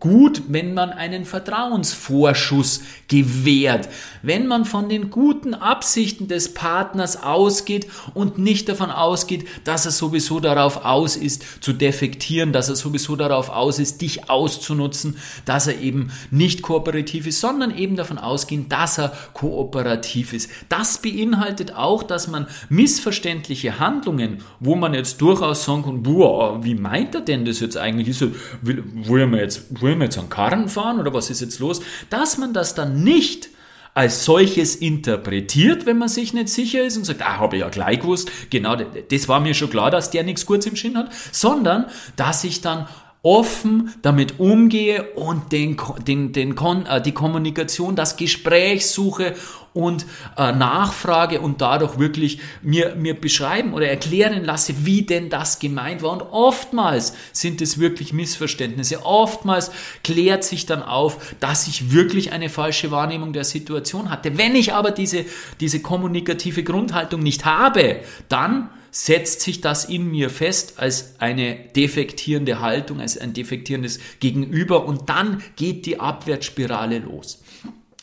gut, 0.00 0.42
wenn 0.48 0.74
man 0.74 0.90
einen 0.90 1.24
Vertrauensvorschuss 1.24 2.82
gewährt, 3.08 3.88
wenn 4.22 4.46
man 4.46 4.64
von 4.64 4.88
den 4.88 5.10
guten 5.10 5.54
Absichten 5.54 6.28
des 6.28 6.54
Partners 6.54 7.22
ausgeht 7.22 7.86
und 8.14 8.38
nicht 8.38 8.68
davon 8.68 8.90
ausgeht, 8.90 9.46
dass 9.64 9.86
er 9.86 9.92
sowieso 9.92 10.40
darauf 10.40 10.84
aus 10.84 11.16
ist, 11.16 11.62
zu 11.62 11.72
defektieren, 11.72 12.52
dass 12.52 12.68
er 12.68 12.76
sowieso 12.76 13.16
darauf 13.16 13.50
aus 13.50 13.78
ist, 13.78 14.00
dich 14.00 14.30
auszunutzen, 14.30 15.16
dass 15.44 15.66
er 15.66 15.80
eben 15.80 16.10
nicht 16.30 16.62
kooperativ 16.62 17.26
ist, 17.26 17.40
sondern 17.40 17.76
eben 17.76 17.96
davon 17.96 18.18
ausgehen, 18.18 18.68
dass 18.68 18.98
er 18.98 19.12
kooperativ 19.32 20.32
ist. 20.32 20.50
Das 20.68 20.98
beinhaltet 20.98 21.74
auch, 21.74 22.02
dass 22.02 22.28
man 22.28 22.46
missverständliche 22.68 23.78
Handlungen, 23.78 24.38
wo 24.60 24.74
man 24.74 24.94
jetzt 24.94 25.20
durchaus 25.20 25.64
sagen 25.64 25.82
kann, 25.82 26.02
boah, 26.02 26.64
wie 26.64 26.74
meint 26.74 27.14
er 27.14 27.20
denn 27.20 27.44
das 27.44 27.60
jetzt 27.60 27.76
eigentlich? 27.76 28.08
Ist 28.08 28.22
er, 28.22 28.28
will, 28.62 28.82
will 28.94 29.20
er 29.20 29.26
mir 29.26 29.40
jetzt, 29.40 29.80
wollen 29.84 29.98
wir 29.98 30.06
jetzt 30.06 30.18
einen 30.18 30.30
Karren 30.30 30.68
fahren 30.68 30.98
oder 30.98 31.14
was 31.14 31.30
ist 31.30 31.40
jetzt 31.40 31.60
los? 31.60 31.80
Dass 32.10 32.38
man 32.38 32.52
das 32.52 32.74
dann 32.74 33.04
nicht 33.04 33.50
als 33.94 34.24
solches 34.24 34.74
interpretiert, 34.74 35.86
wenn 35.86 35.98
man 35.98 36.08
sich 36.08 36.34
nicht 36.34 36.48
sicher 36.48 36.82
ist 36.82 36.96
und 36.96 37.04
sagt, 37.04 37.22
ah, 37.22 37.38
habe 37.38 37.56
ich 37.56 37.60
ja 37.60 37.68
gleich 37.68 38.00
gewusst, 38.00 38.28
genau, 38.50 38.74
das 38.74 39.28
war 39.28 39.38
mir 39.38 39.54
schon 39.54 39.70
klar, 39.70 39.92
dass 39.92 40.10
der 40.10 40.24
nichts 40.24 40.46
Gutes 40.46 40.66
im 40.66 40.74
Schinn 40.74 40.98
hat, 40.98 41.12
sondern 41.30 41.86
dass 42.16 42.42
ich 42.42 42.60
dann 42.60 42.88
offen 43.22 43.94
damit 44.02 44.40
umgehe 44.40 45.12
und 45.14 45.52
den, 45.52 45.76
den, 46.06 46.32
den, 46.32 46.56
äh, 46.56 47.00
die 47.00 47.12
Kommunikation, 47.12 47.96
das 47.96 48.16
Gespräch 48.16 48.86
suche 48.86 49.34
und 49.74 50.06
äh, 50.38 50.52
nachfrage 50.52 51.40
und 51.40 51.60
dadurch 51.60 51.98
wirklich 51.98 52.38
mir, 52.62 52.94
mir 52.94 53.20
beschreiben 53.20 53.74
oder 53.74 53.88
erklären 53.88 54.44
lasse, 54.44 54.74
wie 54.86 55.02
denn 55.02 55.28
das 55.28 55.58
gemeint 55.58 56.02
war. 56.02 56.12
Und 56.12 56.22
oftmals 56.22 57.14
sind 57.32 57.60
es 57.60 57.78
wirklich 57.78 58.12
Missverständnisse. 58.12 59.04
Oftmals 59.04 59.72
klärt 60.04 60.44
sich 60.44 60.64
dann 60.64 60.82
auf, 60.82 61.34
dass 61.40 61.66
ich 61.66 61.92
wirklich 61.92 62.32
eine 62.32 62.48
falsche 62.48 62.92
Wahrnehmung 62.92 63.32
der 63.32 63.44
Situation 63.44 64.10
hatte. 64.10 64.38
Wenn 64.38 64.54
ich 64.54 64.72
aber 64.72 64.92
diese, 64.92 65.26
diese 65.60 65.80
kommunikative 65.80 66.62
Grundhaltung 66.62 67.20
nicht 67.20 67.44
habe, 67.44 68.00
dann 68.28 68.70
setzt 68.94 69.40
sich 69.40 69.60
das 69.60 69.86
in 69.86 70.08
mir 70.08 70.30
fest 70.30 70.74
als 70.76 71.16
eine 71.18 71.56
defektierende 71.74 72.60
Haltung, 72.60 73.00
als 73.00 73.18
ein 73.18 73.32
defektierendes 73.32 73.98
Gegenüber 74.20 74.86
und 74.86 75.08
dann 75.08 75.42
geht 75.56 75.84
die 75.86 75.98
Abwärtsspirale 75.98 77.00
los. 77.00 77.42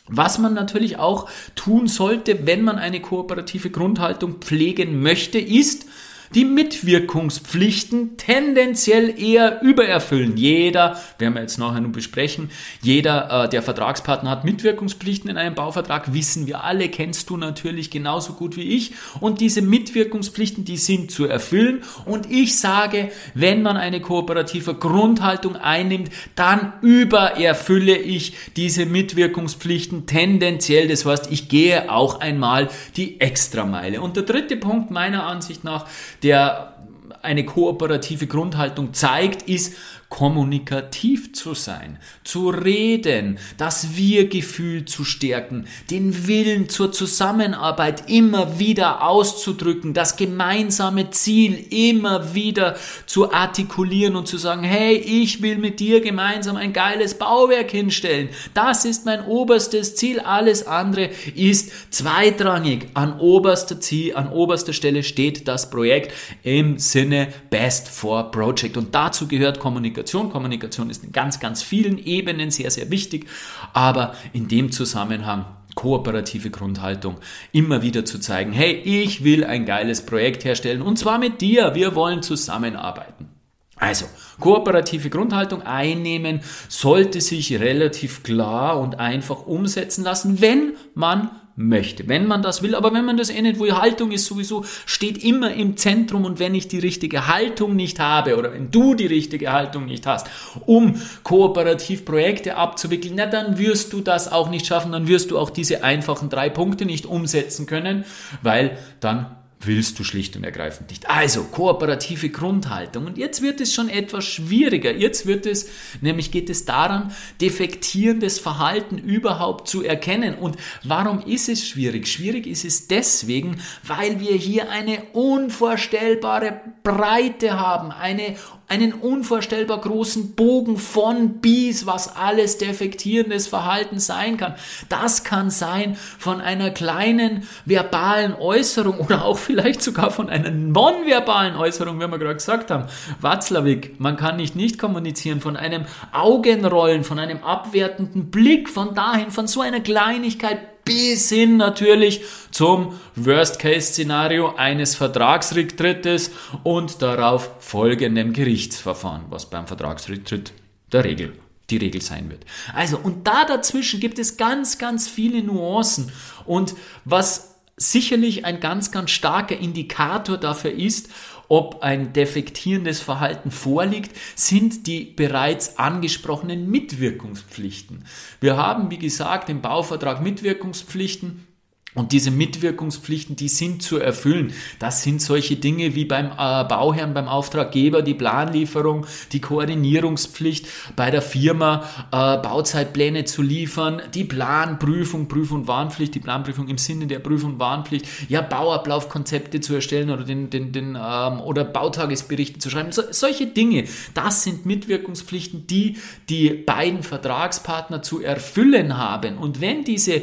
Was 0.08 0.38
man 0.38 0.54
natürlich 0.54 0.98
auch 0.98 1.28
tun 1.54 1.86
sollte, 1.86 2.46
wenn 2.46 2.62
man 2.62 2.78
eine 2.78 3.00
kooperative 3.00 3.70
Grundhaltung 3.70 4.40
pflegen 4.40 5.00
möchte, 5.02 5.38
ist, 5.38 5.86
die 6.34 6.44
Mitwirkungspflichten 6.44 8.16
tendenziell 8.16 9.18
eher 9.18 9.60
übererfüllen. 9.62 10.36
Jeder, 10.36 10.96
werden 11.18 11.34
wir 11.34 11.42
jetzt 11.42 11.58
nachher 11.58 11.80
nun 11.80 11.92
besprechen, 11.92 12.50
jeder, 12.80 13.44
äh, 13.44 13.48
der 13.48 13.62
Vertragspartner 13.62 14.30
hat 14.30 14.44
Mitwirkungspflichten 14.44 15.30
in 15.30 15.36
einem 15.36 15.54
Bauvertrag, 15.54 16.14
wissen 16.14 16.46
wir 16.46 16.64
alle, 16.64 16.88
kennst 16.88 17.30
du 17.30 17.36
natürlich 17.36 17.90
genauso 17.90 18.34
gut 18.34 18.56
wie 18.56 18.76
ich. 18.76 18.92
Und 19.20 19.40
diese 19.40 19.62
Mitwirkungspflichten, 19.62 20.64
die 20.64 20.76
sind 20.76 21.10
zu 21.10 21.26
erfüllen. 21.26 21.82
Und 22.06 22.30
ich 22.30 22.58
sage, 22.58 23.10
wenn 23.34 23.62
man 23.62 23.76
eine 23.76 24.00
kooperative 24.00 24.74
Grundhaltung 24.74 25.56
einnimmt, 25.56 26.10
dann 26.34 26.72
übererfülle 26.82 27.96
ich 27.96 28.34
diese 28.56 28.86
Mitwirkungspflichten 28.86 30.06
tendenziell. 30.06 30.88
Das 30.88 31.04
heißt, 31.04 31.30
ich 31.30 31.48
gehe 31.48 31.90
auch 31.90 32.20
einmal 32.20 32.68
die 32.96 33.20
Extrameile. 33.20 34.00
Und 34.00 34.16
der 34.16 34.24
dritte 34.24 34.56
Punkt 34.56 34.90
meiner 34.90 35.26
Ansicht 35.26 35.64
nach, 35.64 35.86
der 36.22 36.74
eine 37.22 37.44
kooperative 37.44 38.26
Grundhaltung 38.26 38.94
zeigt, 38.94 39.42
ist 39.48 39.76
kommunikativ 40.12 41.32
zu 41.32 41.54
sein, 41.54 41.98
zu 42.22 42.50
reden, 42.50 43.38
das 43.56 43.96
Wir-Gefühl 43.96 44.84
zu 44.84 45.04
stärken, 45.04 45.66
den 45.90 46.26
Willen 46.26 46.68
zur 46.68 46.92
Zusammenarbeit 46.92 48.10
immer 48.10 48.58
wieder 48.58 49.08
auszudrücken, 49.08 49.94
das 49.94 50.16
gemeinsame 50.16 51.08
Ziel 51.12 51.64
immer 51.70 52.34
wieder 52.34 52.76
zu 53.06 53.32
artikulieren 53.32 54.14
und 54.14 54.28
zu 54.28 54.36
sagen, 54.36 54.64
hey, 54.64 54.96
ich 54.96 55.40
will 55.40 55.56
mit 55.56 55.80
dir 55.80 56.02
gemeinsam 56.02 56.56
ein 56.56 56.74
geiles 56.74 57.14
Bauwerk 57.14 57.70
hinstellen. 57.70 58.28
Das 58.52 58.84
ist 58.84 59.06
mein 59.06 59.24
oberstes 59.24 59.96
Ziel. 59.96 60.20
Alles 60.20 60.66
andere 60.66 61.08
ist 61.34 61.90
zweitrangig. 61.90 62.88
An 62.92 63.18
oberster 63.18 63.80
Ziel, 63.80 64.14
an 64.14 64.28
oberster 64.28 64.74
Stelle 64.74 65.04
steht 65.04 65.48
das 65.48 65.70
Projekt 65.70 66.12
im 66.42 66.78
Sinne 66.78 67.28
Best 67.48 67.88
for 67.88 68.30
Project. 68.30 68.76
Und 68.76 68.94
dazu 68.94 69.26
gehört 69.26 69.58
Kommunikation 69.58 70.01
Kommunikation. 70.02 70.52
Kommunikation 70.52 70.90
ist 70.90 71.04
in 71.04 71.12
ganz, 71.12 71.40
ganz 71.40 71.62
vielen 71.62 71.98
Ebenen 71.98 72.50
sehr, 72.50 72.70
sehr 72.70 72.90
wichtig, 72.90 73.26
aber 73.72 74.14
in 74.32 74.48
dem 74.48 74.72
Zusammenhang 74.72 75.44
kooperative 75.74 76.50
Grundhaltung, 76.50 77.16
immer 77.52 77.80
wieder 77.80 78.04
zu 78.04 78.18
zeigen, 78.18 78.52
hey, 78.52 78.74
ich 78.74 79.24
will 79.24 79.42
ein 79.44 79.64
geiles 79.64 80.04
Projekt 80.04 80.44
herstellen 80.44 80.82
und 80.82 80.98
zwar 80.98 81.18
mit 81.18 81.40
dir, 81.40 81.74
wir 81.74 81.94
wollen 81.94 82.22
zusammenarbeiten. 82.22 83.30
Also, 83.76 84.04
kooperative 84.38 85.08
Grundhaltung 85.08 85.62
einnehmen 85.62 86.42
sollte 86.68 87.22
sich 87.22 87.58
relativ 87.58 88.22
klar 88.22 88.78
und 88.78 89.00
einfach 89.00 89.46
umsetzen 89.46 90.04
lassen, 90.04 90.42
wenn 90.42 90.74
man 90.94 91.30
möchte, 91.56 92.08
wenn 92.08 92.26
man 92.26 92.42
das 92.42 92.62
will. 92.62 92.74
Aber 92.74 92.92
wenn 92.92 93.04
man 93.04 93.16
das 93.16 93.30
eh 93.30 93.42
nicht 93.42 93.60
will, 93.60 93.72
Haltung 93.72 94.10
ist 94.10 94.26
sowieso, 94.26 94.64
steht 94.86 95.22
immer 95.22 95.52
im 95.52 95.76
Zentrum 95.76 96.24
und 96.24 96.38
wenn 96.38 96.54
ich 96.54 96.68
die 96.68 96.78
richtige 96.78 97.26
Haltung 97.28 97.76
nicht 97.76 97.98
habe 97.98 98.36
oder 98.36 98.52
wenn 98.52 98.70
du 98.70 98.94
die 98.94 99.06
richtige 99.06 99.52
Haltung 99.52 99.86
nicht 99.86 100.06
hast, 100.06 100.28
um 100.66 101.00
kooperativ 101.22 102.04
Projekte 102.04 102.56
abzuwickeln, 102.56 103.14
na 103.16 103.26
dann 103.26 103.58
wirst 103.58 103.92
du 103.92 104.00
das 104.00 104.30
auch 104.30 104.50
nicht 104.50 104.66
schaffen, 104.66 104.92
dann 104.92 105.08
wirst 105.08 105.30
du 105.30 105.38
auch 105.38 105.50
diese 105.50 105.84
einfachen 105.84 106.30
drei 106.30 106.48
Punkte 106.48 106.86
nicht 106.86 107.06
umsetzen 107.06 107.66
können, 107.66 108.04
weil 108.42 108.78
dann 109.00 109.26
willst 109.66 109.98
du 109.98 110.04
schlicht 110.04 110.36
und 110.36 110.44
ergreifend 110.44 110.90
nicht. 110.90 111.08
Also 111.08 111.44
kooperative 111.44 112.30
Grundhaltung. 112.30 113.06
Und 113.06 113.18
jetzt 113.18 113.42
wird 113.42 113.60
es 113.60 113.74
schon 113.74 113.88
etwas 113.88 114.24
schwieriger. 114.24 114.92
Jetzt 114.94 115.26
wird 115.26 115.46
es, 115.46 115.68
nämlich 116.00 116.30
geht 116.30 116.50
es 116.50 116.64
daran, 116.64 117.14
defektierendes 117.40 118.38
Verhalten 118.38 118.98
überhaupt 118.98 119.68
zu 119.68 119.82
erkennen. 119.82 120.34
Und 120.34 120.56
warum 120.82 121.20
ist 121.20 121.48
es 121.48 121.66
schwierig? 121.66 122.06
Schwierig 122.06 122.46
ist 122.46 122.64
es 122.64 122.88
deswegen, 122.88 123.60
weil 123.82 124.20
wir 124.20 124.34
hier 124.34 124.70
eine 124.70 125.02
unvorstellbare 125.12 126.60
Breite 126.82 127.58
haben, 127.58 127.90
eine 127.90 128.36
einen 128.72 128.94
unvorstellbar 128.94 129.82
großen 129.82 130.34
Bogen 130.34 130.78
von 130.78 131.40
bis, 131.40 131.84
was 131.84 132.16
alles 132.16 132.56
defektierendes 132.56 133.46
Verhalten 133.46 133.98
sein 133.98 134.38
kann. 134.38 134.54
Das 134.88 135.24
kann 135.24 135.50
sein 135.50 135.94
von 136.18 136.40
einer 136.40 136.70
kleinen 136.70 137.46
verbalen 137.66 138.32
Äußerung 138.32 138.98
oder 138.98 139.26
auch 139.26 139.36
vielleicht 139.36 139.82
sogar 139.82 140.10
von 140.10 140.30
einer 140.30 140.50
nonverbalen 140.50 141.54
Äußerung, 141.54 142.00
wie 142.00 142.06
wir 142.06 142.18
gerade 142.18 142.36
gesagt 142.36 142.70
haben. 142.70 142.86
Watzlawick, 143.20 144.00
man 144.00 144.16
kann 144.16 144.36
nicht 144.36 144.56
nicht 144.56 144.78
kommunizieren, 144.78 145.42
von 145.42 145.58
einem 145.58 145.84
Augenrollen, 146.12 147.04
von 147.04 147.18
einem 147.18 147.44
abwertenden 147.44 148.30
Blick, 148.30 148.70
von 148.70 148.94
dahin, 148.94 149.30
von 149.30 149.46
so 149.46 149.60
einer 149.60 149.80
Kleinigkeit 149.80 150.71
bis 150.84 151.28
hin 151.28 151.56
natürlich 151.56 152.22
zum 152.50 152.98
Worst-Case-Szenario 153.16 154.54
eines 154.56 154.94
Vertragsrücktrittes 154.94 156.30
und 156.62 157.02
darauf 157.02 157.50
folgendem 157.60 158.32
Gerichtsverfahren, 158.32 159.24
was 159.30 159.48
beim 159.48 159.66
Vertragsrücktritt 159.66 160.52
der 160.92 161.04
Regel 161.04 161.34
die 161.70 161.76
Regel 161.78 162.02
sein 162.02 162.28
wird. 162.30 162.44
Also, 162.74 162.98
und 162.98 163.26
da 163.26 163.44
dazwischen 163.44 164.00
gibt 164.00 164.18
es 164.18 164.36
ganz, 164.36 164.78
ganz 164.78 165.08
viele 165.08 165.42
Nuancen. 165.42 166.12
Und 166.44 166.74
was 167.04 167.51
sicherlich 167.90 168.44
ein 168.44 168.60
ganz, 168.60 168.92
ganz 168.92 169.10
starker 169.10 169.56
Indikator 169.56 170.38
dafür 170.38 170.72
ist, 170.72 171.08
ob 171.48 171.82
ein 171.82 172.14
defektierendes 172.14 173.00
Verhalten 173.00 173.50
vorliegt, 173.50 174.16
sind 174.36 174.86
die 174.86 175.04
bereits 175.04 175.78
angesprochenen 175.78 176.70
Mitwirkungspflichten. 176.70 178.04
Wir 178.40 178.56
haben, 178.56 178.90
wie 178.90 178.98
gesagt, 178.98 179.50
im 179.50 179.60
Bauvertrag 179.60 180.22
Mitwirkungspflichten. 180.22 181.46
Und 181.94 182.12
diese 182.12 182.30
Mitwirkungspflichten, 182.30 183.36
die 183.36 183.48
sind 183.48 183.82
zu 183.82 183.98
erfüllen. 183.98 184.54
Das 184.78 185.02
sind 185.02 185.20
solche 185.20 185.56
Dinge 185.56 185.94
wie 185.94 186.06
beim 186.06 186.28
äh, 186.28 186.64
Bauherrn, 186.64 187.12
beim 187.12 187.28
Auftraggeber, 187.28 188.00
die 188.00 188.14
Planlieferung, 188.14 189.06
die 189.32 189.42
Koordinierungspflicht 189.42 190.66
bei 190.96 191.10
der 191.10 191.20
Firma, 191.20 191.84
äh, 192.10 192.38
Bauzeitpläne 192.38 193.26
zu 193.26 193.42
liefern, 193.42 194.00
die 194.14 194.24
Planprüfung, 194.24 195.28
Prüf- 195.28 195.52
und 195.52 195.68
Warnpflicht, 195.68 196.14
die 196.14 196.20
Planprüfung 196.20 196.68
im 196.68 196.78
Sinne 196.78 197.06
der 197.06 197.18
Prüf- 197.18 197.44
und 197.44 197.58
Warnpflicht, 197.58 198.06
ja, 198.30 198.40
Bauablaufkonzepte 198.40 199.60
zu 199.60 199.74
erstellen 199.74 200.08
oder 200.08 200.24
den, 200.24 200.48
den, 200.48 200.72
den 200.72 200.96
ähm, 200.98 201.40
oder 201.40 201.64
Bautagesberichte 201.64 202.58
zu 202.58 202.70
schreiben. 202.70 202.92
So, 202.92 203.02
solche 203.10 203.48
Dinge, 203.48 203.84
das 204.14 204.44
sind 204.44 204.64
Mitwirkungspflichten, 204.64 205.66
die 205.66 205.98
die 206.30 206.48
beiden 206.48 207.02
Vertragspartner 207.02 208.00
zu 208.00 208.22
erfüllen 208.22 208.96
haben. 208.96 209.36
Und 209.36 209.60
wenn 209.60 209.84
diese 209.84 210.22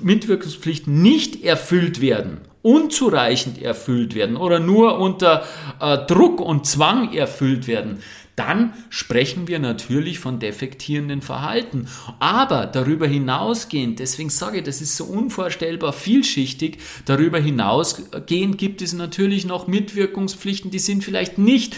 Mitwirkungspflichten 0.00 1.02
nicht 1.02 1.44
erfüllt 1.44 2.00
werden, 2.00 2.40
unzureichend 2.62 3.60
erfüllt 3.60 4.14
werden 4.14 4.36
oder 4.36 4.60
nur 4.60 4.98
unter 4.98 5.44
äh, 5.80 5.98
Druck 6.06 6.40
und 6.40 6.66
Zwang 6.66 7.12
erfüllt 7.12 7.66
werden, 7.66 7.98
dann 8.36 8.72
sprechen 8.88 9.46
wir 9.46 9.58
natürlich 9.58 10.18
von 10.18 10.38
defektierenden 10.38 11.20
Verhalten. 11.20 11.88
Aber 12.18 12.66
darüber 12.66 13.06
hinausgehend, 13.06 13.98
deswegen 13.98 14.30
sage 14.30 14.58
ich, 14.58 14.64
das 14.64 14.80
ist 14.80 14.96
so 14.96 15.04
unvorstellbar 15.04 15.92
vielschichtig, 15.92 16.78
darüber 17.04 17.38
hinausgehend 17.38 18.56
gibt 18.56 18.80
es 18.80 18.94
natürlich 18.94 19.44
noch 19.44 19.66
Mitwirkungspflichten, 19.66 20.70
die 20.70 20.78
sind 20.78 21.04
vielleicht 21.04 21.36
nicht 21.36 21.76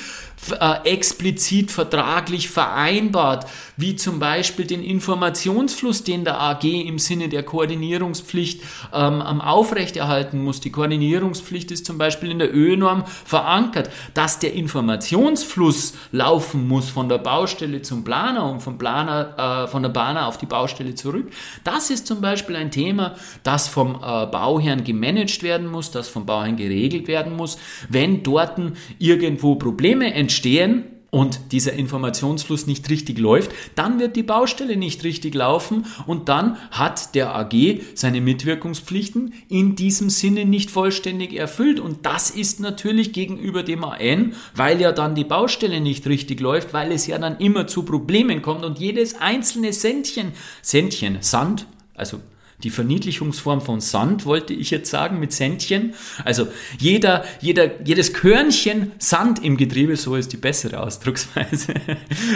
äh, 0.52 0.88
explizit 0.88 1.70
vertraglich 1.70 2.48
vereinbart, 2.48 3.46
wie 3.76 3.96
zum 3.96 4.18
Beispiel 4.18 4.66
den 4.66 4.82
Informationsfluss, 4.82 6.04
den 6.04 6.24
der 6.24 6.40
AG 6.40 6.64
im 6.64 6.98
Sinne 6.98 7.28
der 7.28 7.42
Koordinierungspflicht 7.42 8.62
ähm, 8.92 9.22
aufrechterhalten 9.22 10.42
muss. 10.42 10.60
Die 10.60 10.70
Koordinierungspflicht 10.70 11.70
ist 11.70 11.86
zum 11.86 11.98
Beispiel 11.98 12.30
in 12.30 12.38
der 12.38 12.54
ÖNorm 12.54 13.04
verankert, 13.24 13.90
dass 14.14 14.38
der 14.38 14.54
Informationsfluss 14.54 15.94
laufen 16.12 16.68
muss 16.68 16.88
von 16.88 17.08
der 17.08 17.18
Baustelle 17.18 17.82
zum 17.82 18.04
Planer 18.04 18.50
und 18.50 18.60
vom 18.60 18.78
Planer, 18.78 19.64
äh, 19.64 19.68
von 19.68 19.82
der 19.82 19.90
Planer 19.90 20.26
auf 20.26 20.38
die 20.38 20.46
Baustelle 20.46 20.94
zurück. 20.94 21.30
Das 21.64 21.90
ist 21.90 22.06
zum 22.06 22.20
Beispiel 22.20 22.56
ein 22.56 22.70
Thema, 22.70 23.14
das 23.42 23.68
vom 23.68 23.96
äh, 23.96 24.26
Bauherrn 24.26 24.84
gemanagt 24.84 25.42
werden 25.42 25.68
muss, 25.68 25.90
das 25.90 26.08
vom 26.08 26.26
Bauherrn 26.26 26.56
geregelt 26.56 27.08
werden 27.08 27.36
muss. 27.36 27.58
Wenn 27.88 28.22
dort 28.22 28.54
irgendwo 28.98 29.56
Probleme 29.56 30.12
entstehen, 30.12 30.33
entstehen 30.34 30.84
und 31.10 31.52
dieser 31.52 31.74
Informationsfluss 31.74 32.66
nicht 32.66 32.90
richtig 32.90 33.20
läuft, 33.20 33.52
dann 33.76 34.00
wird 34.00 34.16
die 34.16 34.24
Baustelle 34.24 34.76
nicht 34.76 35.04
richtig 35.04 35.32
laufen 35.36 35.86
und 36.08 36.28
dann 36.28 36.56
hat 36.72 37.14
der 37.14 37.36
AG 37.36 37.52
seine 37.94 38.20
Mitwirkungspflichten 38.20 39.32
in 39.48 39.76
diesem 39.76 40.10
Sinne 40.10 40.44
nicht 40.44 40.72
vollständig 40.72 41.34
erfüllt. 41.34 41.78
Und 41.78 42.04
das 42.04 42.30
ist 42.30 42.58
natürlich 42.58 43.12
gegenüber 43.12 43.62
dem 43.62 43.84
AN, 43.84 44.32
weil 44.56 44.80
ja 44.80 44.90
dann 44.90 45.14
die 45.14 45.22
Baustelle 45.22 45.80
nicht 45.80 46.04
richtig 46.08 46.40
läuft, 46.40 46.74
weil 46.74 46.90
es 46.90 47.06
ja 47.06 47.16
dann 47.18 47.38
immer 47.38 47.68
zu 47.68 47.84
Problemen 47.84 48.42
kommt 48.42 48.64
und 48.64 48.80
jedes 48.80 49.20
einzelne 49.20 49.70
Centchen, 49.70 50.32
Centchen, 50.62 51.18
Sand, 51.20 51.66
also 51.94 52.18
die 52.64 52.70
Verniedlichungsform 52.70 53.60
von 53.60 53.80
Sand, 53.80 54.24
wollte 54.24 54.54
ich 54.54 54.70
jetzt 54.70 54.90
sagen, 54.90 55.20
mit 55.20 55.32
Centchen. 55.32 55.92
Also 56.24 56.48
jeder, 56.78 57.24
jeder, 57.40 57.82
jedes 57.82 58.14
Körnchen 58.14 58.92
Sand 58.98 59.44
im 59.44 59.56
Getriebe, 59.56 59.96
so 59.96 60.16
ist 60.16 60.32
die 60.32 60.38
bessere 60.38 60.80
Ausdrucksweise. 60.80 61.74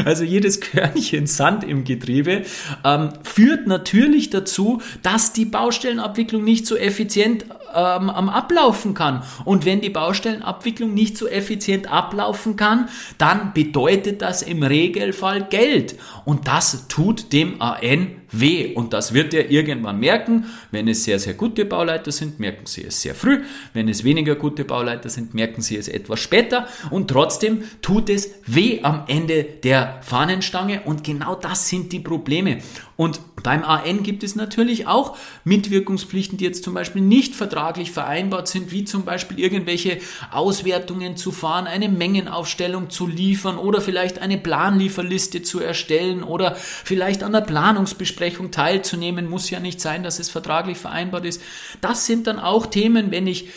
Also 0.04 0.24
jedes 0.24 0.60
Körnchen 0.60 1.26
Sand 1.26 1.64
im 1.64 1.84
Getriebe 1.84 2.42
ähm, 2.84 3.12
führt 3.22 3.66
natürlich 3.66 4.30
dazu, 4.30 4.82
dass 5.02 5.32
die 5.32 5.44
Baustellenabwicklung 5.44 6.44
nicht 6.44 6.66
so 6.66 6.76
effizient 6.76 7.46
ähm, 7.74 8.10
am 8.10 8.28
Ablaufen 8.28 8.94
kann. 8.94 9.22
Und 9.44 9.64
wenn 9.64 9.80
die 9.80 9.90
Baustellenabwicklung 9.90 10.94
nicht 10.94 11.16
so 11.16 11.26
effizient 11.26 11.90
ablaufen 11.90 12.56
kann, 12.56 12.88
dann 13.18 13.52
bedeutet 13.52 14.22
das 14.22 14.42
im 14.42 14.62
Regelfall 14.62 15.44
Geld. 15.44 15.96
Und 16.24 16.48
das 16.48 16.88
tut 16.88 17.32
dem 17.32 17.60
AN 17.60 18.18
weh. 18.30 18.74
Und 18.74 18.92
das 18.92 19.14
wird 19.14 19.34
er 19.34 19.50
irgendwann 19.50 20.00
merken. 20.00 20.46
Wenn 20.70 20.88
es 20.88 21.04
sehr, 21.04 21.18
sehr 21.18 21.34
gute 21.34 21.64
Bauleiter 21.64 22.12
sind, 22.12 22.40
merken 22.40 22.66
sie 22.66 22.84
es 22.84 23.00
sehr 23.00 23.14
früh. 23.14 23.42
Wenn 23.72 23.88
es 23.88 24.04
weniger 24.04 24.34
gute 24.34 24.64
Bauleiter 24.64 25.08
sind, 25.08 25.34
merken 25.34 25.62
sie 25.62 25.76
es 25.76 25.88
etwas 25.88 26.20
später. 26.20 26.66
Und 26.90 27.08
trotzdem 27.08 27.62
tut 27.82 28.10
es 28.10 28.30
weh 28.46 28.80
am 28.82 29.04
Ende 29.08 29.44
der 29.44 30.00
Fahnenstange. 30.02 30.82
Und 30.84 31.04
genau 31.04 31.34
das 31.34 31.68
sind 31.68 31.92
die 31.92 32.00
Probleme. 32.00 32.58
Und 32.96 33.20
beim 33.42 33.64
AN 33.64 34.02
gibt 34.02 34.22
es 34.22 34.36
natürlich 34.36 34.86
auch 34.86 35.16
Mitwirkungspflichten, 35.44 36.38
die 36.38 36.44
jetzt 36.44 36.64
zum 36.64 36.74
Beispiel 36.74 37.02
nicht 37.02 37.34
vertraglich 37.34 37.92
vereinbart 37.92 38.48
sind, 38.48 38.72
wie 38.72 38.84
zum 38.84 39.04
Beispiel 39.04 39.38
irgendwelche 39.38 39.98
Auswertungen 40.30 41.16
zu 41.16 41.32
fahren, 41.32 41.66
eine 41.66 41.88
Mengenaufstellung 41.88 42.90
zu 42.90 43.06
liefern 43.06 43.58
oder 43.58 43.80
vielleicht 43.80 44.18
eine 44.20 44.38
Planlieferliste 44.38 45.42
zu 45.42 45.60
erstellen 45.60 46.22
oder 46.22 46.56
vielleicht 46.56 47.22
an 47.22 47.32
der 47.32 47.40
Planungsbesprechung 47.40 48.50
teilzunehmen. 48.50 49.28
Muss 49.28 49.50
ja 49.50 49.60
nicht 49.60 49.80
sein, 49.80 50.02
dass 50.02 50.18
es 50.18 50.30
vertraglich 50.30 50.78
vereinbart 50.78 51.24
ist. 51.24 51.42
Das 51.80 52.06
sind 52.06 52.26
dann 52.26 52.38
auch 52.38 52.66
Themen, 52.66 53.10
wenn 53.10 53.26
ich 53.26 53.48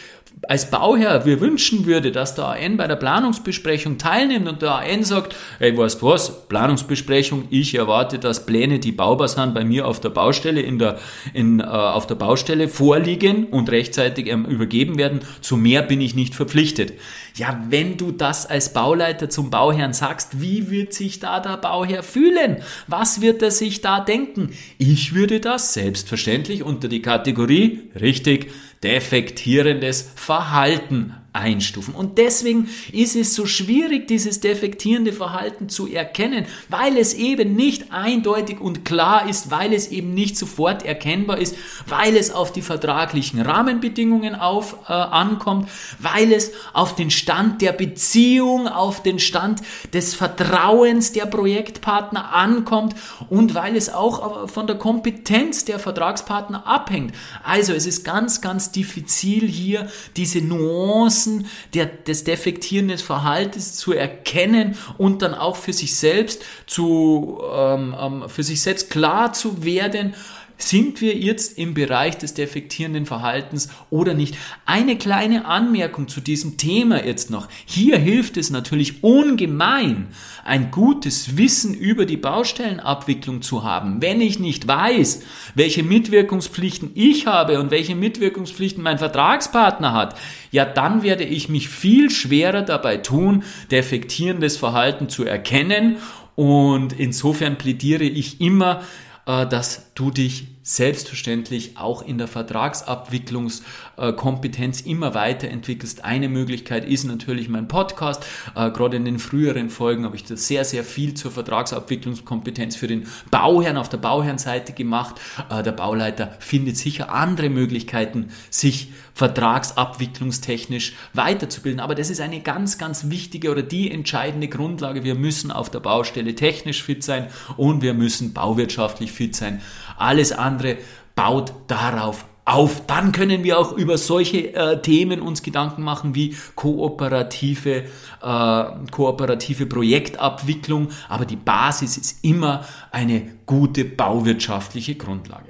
als 0.47 0.71
Bauherr 0.71 1.25
wir 1.25 1.39
wünschen 1.39 1.85
würde, 1.85 2.11
dass 2.11 2.33
der 2.33 2.45
AN 2.47 2.77
bei 2.77 2.87
der 2.87 2.95
Planungsbesprechung 2.95 3.97
teilnimmt 3.97 4.47
und 4.47 4.61
der 4.61 4.75
AN 4.75 5.03
sagt, 5.03 5.35
hey, 5.59 5.77
weißt 5.77 6.01
du 6.01 6.07
was, 6.07 6.47
Planungsbesprechung, 6.47 7.45
ich 7.51 7.75
erwarte, 7.75 8.17
dass 8.17 8.45
Pläne, 8.45 8.79
die 8.79 8.91
baubar 8.91 9.27
sind, 9.27 9.53
bei 9.53 9.63
mir 9.63 9.87
auf 9.87 9.99
der 9.99 10.09
Baustelle, 10.09 10.61
in 10.61 10.79
der, 10.79 10.97
in, 11.33 11.59
äh, 11.59 11.63
auf 11.63 12.07
der 12.07 12.15
Baustelle 12.15 12.67
vorliegen 12.67 13.45
und 13.45 13.69
rechtzeitig 13.69 14.27
ähm, 14.27 14.45
übergeben 14.45 14.97
werden. 14.97 15.19
Zu 15.41 15.57
mehr 15.57 15.83
bin 15.83 16.01
ich 16.01 16.15
nicht 16.15 16.33
verpflichtet. 16.33 16.93
Ja, 17.35 17.63
wenn 17.69 17.97
du 17.97 18.11
das 18.11 18.45
als 18.45 18.73
Bauleiter 18.73 19.29
zum 19.29 19.51
Bauherrn 19.51 19.93
sagst, 19.93 20.41
wie 20.41 20.69
wird 20.69 20.93
sich 20.93 21.19
da 21.19 21.39
der 21.39 21.57
Bauherr 21.57 22.03
fühlen? 22.03 22.57
Was 22.87 23.21
wird 23.21 23.41
er 23.41 23.51
sich 23.51 23.81
da 23.81 23.99
denken? 23.99 24.49
Ich 24.79 25.13
würde 25.13 25.39
das 25.39 25.73
selbstverständlich 25.73 26.63
unter 26.63 26.87
die 26.87 27.01
Kategorie, 27.01 27.81
richtig, 27.99 28.51
defektierendes 28.83 30.11
Verhalten 30.15 31.15
einstufen. 31.33 31.95
Und 31.95 32.17
deswegen 32.17 32.69
ist 32.91 33.15
es 33.15 33.35
so 33.35 33.45
schwierig, 33.45 34.07
dieses 34.07 34.41
defektierende 34.41 35.13
Verhalten 35.13 35.69
zu 35.69 35.87
erkennen, 35.87 36.45
weil 36.67 36.97
es 36.97 37.13
eben 37.13 37.55
nicht 37.55 37.93
eindeutig 37.93 38.59
und 38.59 38.83
klar 38.83 39.29
ist, 39.29 39.49
weil 39.49 39.73
es 39.73 39.87
eben 39.87 40.13
nicht 40.13 40.37
sofort 40.37 40.83
erkennbar 40.83 41.37
ist, 41.37 41.55
weil 41.87 42.17
es 42.17 42.31
auf 42.31 42.51
die 42.51 42.61
vertraglichen 42.61 43.41
Rahmenbedingungen 43.41 44.35
auf, 44.35 44.75
äh, 44.89 44.93
ankommt, 44.93 45.69
weil 45.99 46.33
es 46.33 46.51
auf 46.73 46.95
den 46.95 47.11
Stand 47.11 47.61
der 47.61 47.71
Beziehung, 47.71 48.67
auf 48.67 49.01
den 49.01 49.19
Stand 49.19 49.61
des 49.93 50.13
Vertrauens 50.13 51.13
der 51.13 51.27
Projektpartner 51.27 52.33
ankommt 52.33 52.93
und 53.29 53.55
weil 53.55 53.77
es 53.77 53.93
auch 53.93 54.49
von 54.49 54.67
der 54.67 54.77
Kompetenz 54.77 55.63
der 55.63 55.79
Vertragspartner 55.79 56.67
abhängt. 56.67 57.15
Also 57.43 57.71
es 57.71 57.85
ist 57.85 58.03
ganz, 58.03 58.41
ganz 58.41 58.71
diffizil 58.71 59.47
hier 59.47 59.89
diese 60.17 60.41
Nuance 60.41 61.20
Nuancen 61.21 61.47
der, 61.73 61.85
des 61.85 62.23
defektierenden 62.23 62.97
Verhaltens 62.97 63.73
zu 63.75 63.93
erkennen 63.93 64.77
und 64.97 65.21
dann 65.21 65.33
auch 65.33 65.55
für 65.55 65.73
sich 65.73 65.95
selbst 65.95 66.43
zu, 66.67 67.41
ähm, 67.53 67.95
ähm, 67.99 68.29
für 68.29 68.43
sich 68.43 68.61
selbst 68.61 68.89
klar 68.89 69.33
zu 69.33 69.63
werden, 69.63 70.15
sind 70.63 71.01
wir 71.01 71.17
jetzt 71.17 71.57
im 71.57 71.73
Bereich 71.73 72.17
des 72.17 72.33
defektierenden 72.33 73.05
Verhaltens 73.05 73.69
oder 73.89 74.13
nicht? 74.13 74.37
Eine 74.65 74.97
kleine 74.97 75.45
Anmerkung 75.45 76.07
zu 76.07 76.21
diesem 76.21 76.57
Thema 76.57 77.05
jetzt 77.05 77.29
noch. 77.29 77.47
Hier 77.65 77.97
hilft 77.97 78.37
es 78.37 78.49
natürlich 78.49 79.03
ungemein, 79.03 80.07
ein 80.43 80.71
gutes 80.71 81.37
Wissen 81.37 81.73
über 81.73 82.05
die 82.05 82.17
Baustellenabwicklung 82.17 83.41
zu 83.41 83.63
haben. 83.63 84.01
Wenn 84.01 84.21
ich 84.21 84.39
nicht 84.39 84.67
weiß, 84.67 85.23
welche 85.55 85.83
Mitwirkungspflichten 85.83 86.91
ich 86.95 87.27
habe 87.27 87.59
und 87.59 87.71
welche 87.71 87.95
Mitwirkungspflichten 87.95 88.83
mein 88.83 88.97
Vertragspartner 88.97 89.93
hat, 89.93 90.17
ja, 90.51 90.65
dann 90.65 91.03
werde 91.03 91.23
ich 91.23 91.49
mich 91.49 91.69
viel 91.69 92.09
schwerer 92.09 92.61
dabei 92.61 92.97
tun, 92.97 93.43
defektierendes 93.71 94.57
Verhalten 94.57 95.09
zu 95.09 95.23
erkennen 95.23 95.97
und 96.35 96.93
insofern 96.93 97.57
plädiere 97.57 98.03
ich 98.03 98.41
immer 98.41 98.81
äh, 99.25 99.45
dass 99.45 99.90
du 100.01 100.09
dich 100.09 100.47
selbstverständlich 100.63 101.77
auch 101.77 102.03
in 102.03 102.17
der 102.17 102.27
Vertragsabwicklungskompetenz 102.27 104.81
immer 104.81 105.13
weiterentwickelst. 105.15 106.03
Eine 106.05 106.29
Möglichkeit 106.29 106.85
ist 106.85 107.03
natürlich 107.03 107.49
mein 107.49 107.67
Podcast. 107.67 108.23
Äh, 108.55 108.69
gerade 108.71 108.95
in 108.97 109.05
den 109.05 109.19
früheren 109.19 109.69
Folgen 109.69 110.05
habe 110.05 110.15
ich 110.15 110.23
da 110.23 110.35
sehr, 110.35 110.65
sehr 110.65 110.83
viel 110.83 111.13
zur 111.15 111.31
Vertragsabwicklungskompetenz 111.31 112.75
für 112.75 112.87
den 112.87 113.07
Bauherrn 113.31 113.77
auf 113.77 113.89
der 113.89 113.97
Bauherrnseite 113.97 114.73
gemacht. 114.73 115.15
Äh, 115.49 115.63
der 115.63 115.71
Bauleiter 115.71 116.35
findet 116.39 116.77
sicher 116.77 117.11
andere 117.11 117.49
Möglichkeiten, 117.49 118.29
sich 118.49 118.89
vertragsabwicklungstechnisch 119.13 120.93
weiterzubilden. 121.13 121.79
Aber 121.79 121.95
das 121.95 122.09
ist 122.09 122.21
eine 122.21 122.41
ganz, 122.41 122.77
ganz 122.77 123.09
wichtige 123.09 123.51
oder 123.51 123.63
die 123.63 123.91
entscheidende 123.91 124.47
Grundlage. 124.47 125.03
Wir 125.03 125.15
müssen 125.15 125.51
auf 125.51 125.69
der 125.69 125.79
Baustelle 125.79 126.35
technisch 126.35 126.83
fit 126.83 127.03
sein 127.03 127.27
und 127.57 127.81
wir 127.81 127.93
müssen 127.93 128.33
bauwirtschaftlich 128.33 129.11
fit 129.11 129.35
sein. 129.35 129.61
Alles 130.01 130.31
andere 130.31 130.77
baut 131.15 131.53
darauf 131.67 132.25
auf. 132.45 132.85
Dann 132.87 133.11
können 133.11 133.43
wir 133.43 133.59
auch 133.59 133.73
über 133.73 133.97
solche 133.97 134.53
äh, 134.53 134.81
Themen 134.81 135.21
uns 135.21 135.43
Gedanken 135.43 135.83
machen 135.83 136.15
wie 136.15 136.35
kooperative, 136.55 137.83
äh, 138.21 138.63
kooperative 138.91 139.65
Projektabwicklung. 139.65 140.89
Aber 141.09 141.25
die 141.25 141.35
Basis 141.35 141.97
ist 141.97 142.23
immer 142.23 142.65
eine 142.91 143.23
gute 143.45 143.85
bauwirtschaftliche 143.85 144.95
Grundlage. 144.95 145.49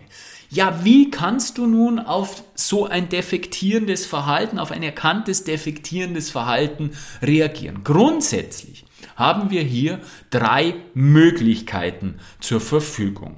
Ja, 0.49 0.83
wie 0.83 1.09
kannst 1.09 1.57
du 1.57 1.65
nun 1.65 1.97
auf 1.97 2.43
so 2.55 2.85
ein 2.85 3.07
defektierendes 3.07 4.05
Verhalten, 4.05 4.59
auf 4.59 4.71
ein 4.71 4.83
erkanntes 4.83 5.45
defektierendes 5.45 6.29
Verhalten 6.29 6.91
reagieren? 7.21 7.85
Grundsätzlich 7.85 8.83
haben 9.15 9.49
wir 9.49 9.61
hier 9.61 10.01
drei 10.29 10.75
Möglichkeiten 10.93 12.15
zur 12.41 12.59
Verfügung. 12.59 13.37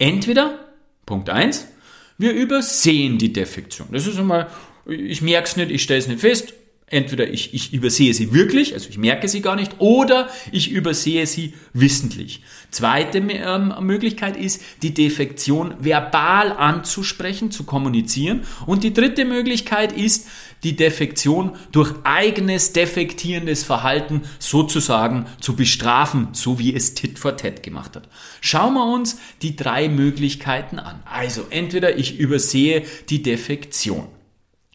Entweder, 0.00 0.58
Punkt 1.04 1.28
1, 1.28 1.68
wir 2.16 2.32
übersehen 2.32 3.18
die 3.18 3.34
Defektion. 3.34 3.88
Das 3.92 4.06
ist 4.06 4.18
einmal, 4.18 4.48
ich 4.86 5.20
merke 5.20 5.46
es 5.46 5.56
nicht, 5.56 5.70
ich 5.70 5.82
stelle 5.82 6.00
es 6.00 6.08
nicht 6.08 6.20
fest. 6.20 6.54
Entweder 6.86 7.28
ich, 7.28 7.54
ich 7.54 7.72
übersehe 7.72 8.12
sie 8.14 8.34
wirklich, 8.34 8.72
also 8.74 8.88
ich 8.88 8.98
merke 8.98 9.28
sie 9.28 9.42
gar 9.42 9.54
nicht, 9.54 9.74
oder 9.78 10.28
ich 10.50 10.72
übersehe 10.72 11.24
sie 11.26 11.52
wissentlich. 11.72 12.42
Zweite 12.70 13.18
ähm, 13.18 13.74
Möglichkeit 13.80 14.36
ist, 14.36 14.62
die 14.82 14.92
Defektion 14.92 15.74
verbal 15.78 16.50
anzusprechen, 16.50 17.50
zu 17.50 17.64
kommunizieren. 17.64 18.40
Und 18.66 18.82
die 18.82 18.94
dritte 18.94 19.26
Möglichkeit 19.26 19.92
ist, 19.92 20.28
die 20.62 20.76
Defektion 20.76 21.56
durch 21.72 21.92
eigenes 22.04 22.72
defektierendes 22.72 23.64
Verhalten 23.64 24.22
sozusagen 24.38 25.26
zu 25.40 25.56
bestrafen, 25.56 26.28
so 26.32 26.58
wie 26.58 26.74
es 26.74 26.94
Tit 26.94 27.18
for 27.18 27.36
Tat 27.36 27.62
gemacht 27.62 27.96
hat. 27.96 28.08
Schauen 28.40 28.74
wir 28.74 28.92
uns 28.92 29.18
die 29.42 29.56
drei 29.56 29.88
Möglichkeiten 29.88 30.78
an. 30.78 31.02
Also 31.04 31.46
entweder 31.50 31.98
ich 31.98 32.18
übersehe 32.18 32.82
die 33.08 33.22
Defektion. 33.22 34.08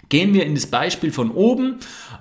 Gehen 0.09 0.33
wir 0.35 0.45
in 0.45 0.53
das 0.53 0.67
Beispiel 0.67 1.11
von 1.11 1.31
oben, 1.31 1.79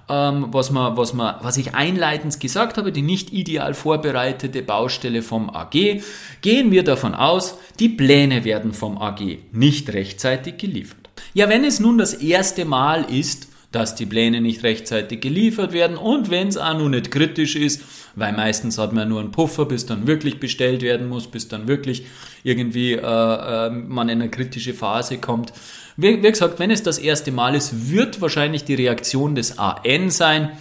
ähm, 0.09 0.47
was, 0.51 0.71
man, 0.71 0.97
was, 0.97 1.13
man, 1.13 1.37
was 1.43 1.59
ich 1.59 1.75
einleitend 1.75 2.41
gesagt 2.41 2.79
habe, 2.79 2.93
die 2.93 3.03
nicht 3.03 3.33
ideal 3.33 3.75
vorbereitete 3.75 4.63
Baustelle 4.63 5.23
vom 5.23 5.51
AG. 5.51 6.01
Gehen 6.41 6.71
wir 6.71 6.83
davon 6.83 7.15
aus, 7.15 7.59
die 7.79 7.91
Pläne 7.91 8.45
werden 8.45 8.73
vom 8.73 8.97
AG 8.97 9.39
nicht 9.53 9.93
rechtzeitig 9.93 10.57
geliefert. 10.57 11.11
Ja, 11.35 11.49
wenn 11.49 11.65
es 11.65 11.79
nun 11.79 11.99
das 11.99 12.15
erste 12.15 12.65
Mal 12.65 13.05
ist, 13.05 13.49
dass 13.75 13.95
die 13.95 14.07
Pläne 14.07 14.41
nicht 14.41 14.63
rechtzeitig 14.63 15.21
geliefert 15.21 15.73
werden 15.73 15.97
und 15.97 16.31
wenn 16.31 16.49
es 16.49 16.57
auch 16.57 16.79
nur 16.79 16.91
nicht 16.91 17.11
kritisch 17.11 17.57
ist, 17.57 17.83
weil 18.15 18.33
meistens 18.33 18.79
hat 18.79 18.93
man 18.93 19.09
nur 19.09 19.21
einen 19.21 19.33
Puffer, 19.33 19.65
bis 19.65 19.87
dann 19.87 20.07
wirklich 20.07 20.39
bestellt 20.39 20.83
werden 20.83 21.09
muss, 21.09 21.27
bis 21.27 21.49
dann 21.49 21.67
wirklich 21.67 22.07
irgendwie 22.45 22.93
äh, 22.93 22.99
äh, 22.99 23.71
man 23.71 24.09
in 24.09 24.21
eine 24.21 24.31
kritische 24.31 24.75
Phase 24.75 25.19
kommt. 25.19 25.53
Wie, 25.97 26.23
wie 26.23 26.31
gesagt, 26.31 26.59
wenn 26.59 26.71
es 26.71 26.83
das 26.83 26.99
erste 26.99 27.33
Mal 27.33 27.55
ist, 27.55 27.91
wird 27.91 28.21
wahrscheinlich 28.21 28.65
die 28.65 28.75
Reaktion 28.75 29.35
des 29.35 29.59
AN 29.59 30.11
sein, 30.11 30.53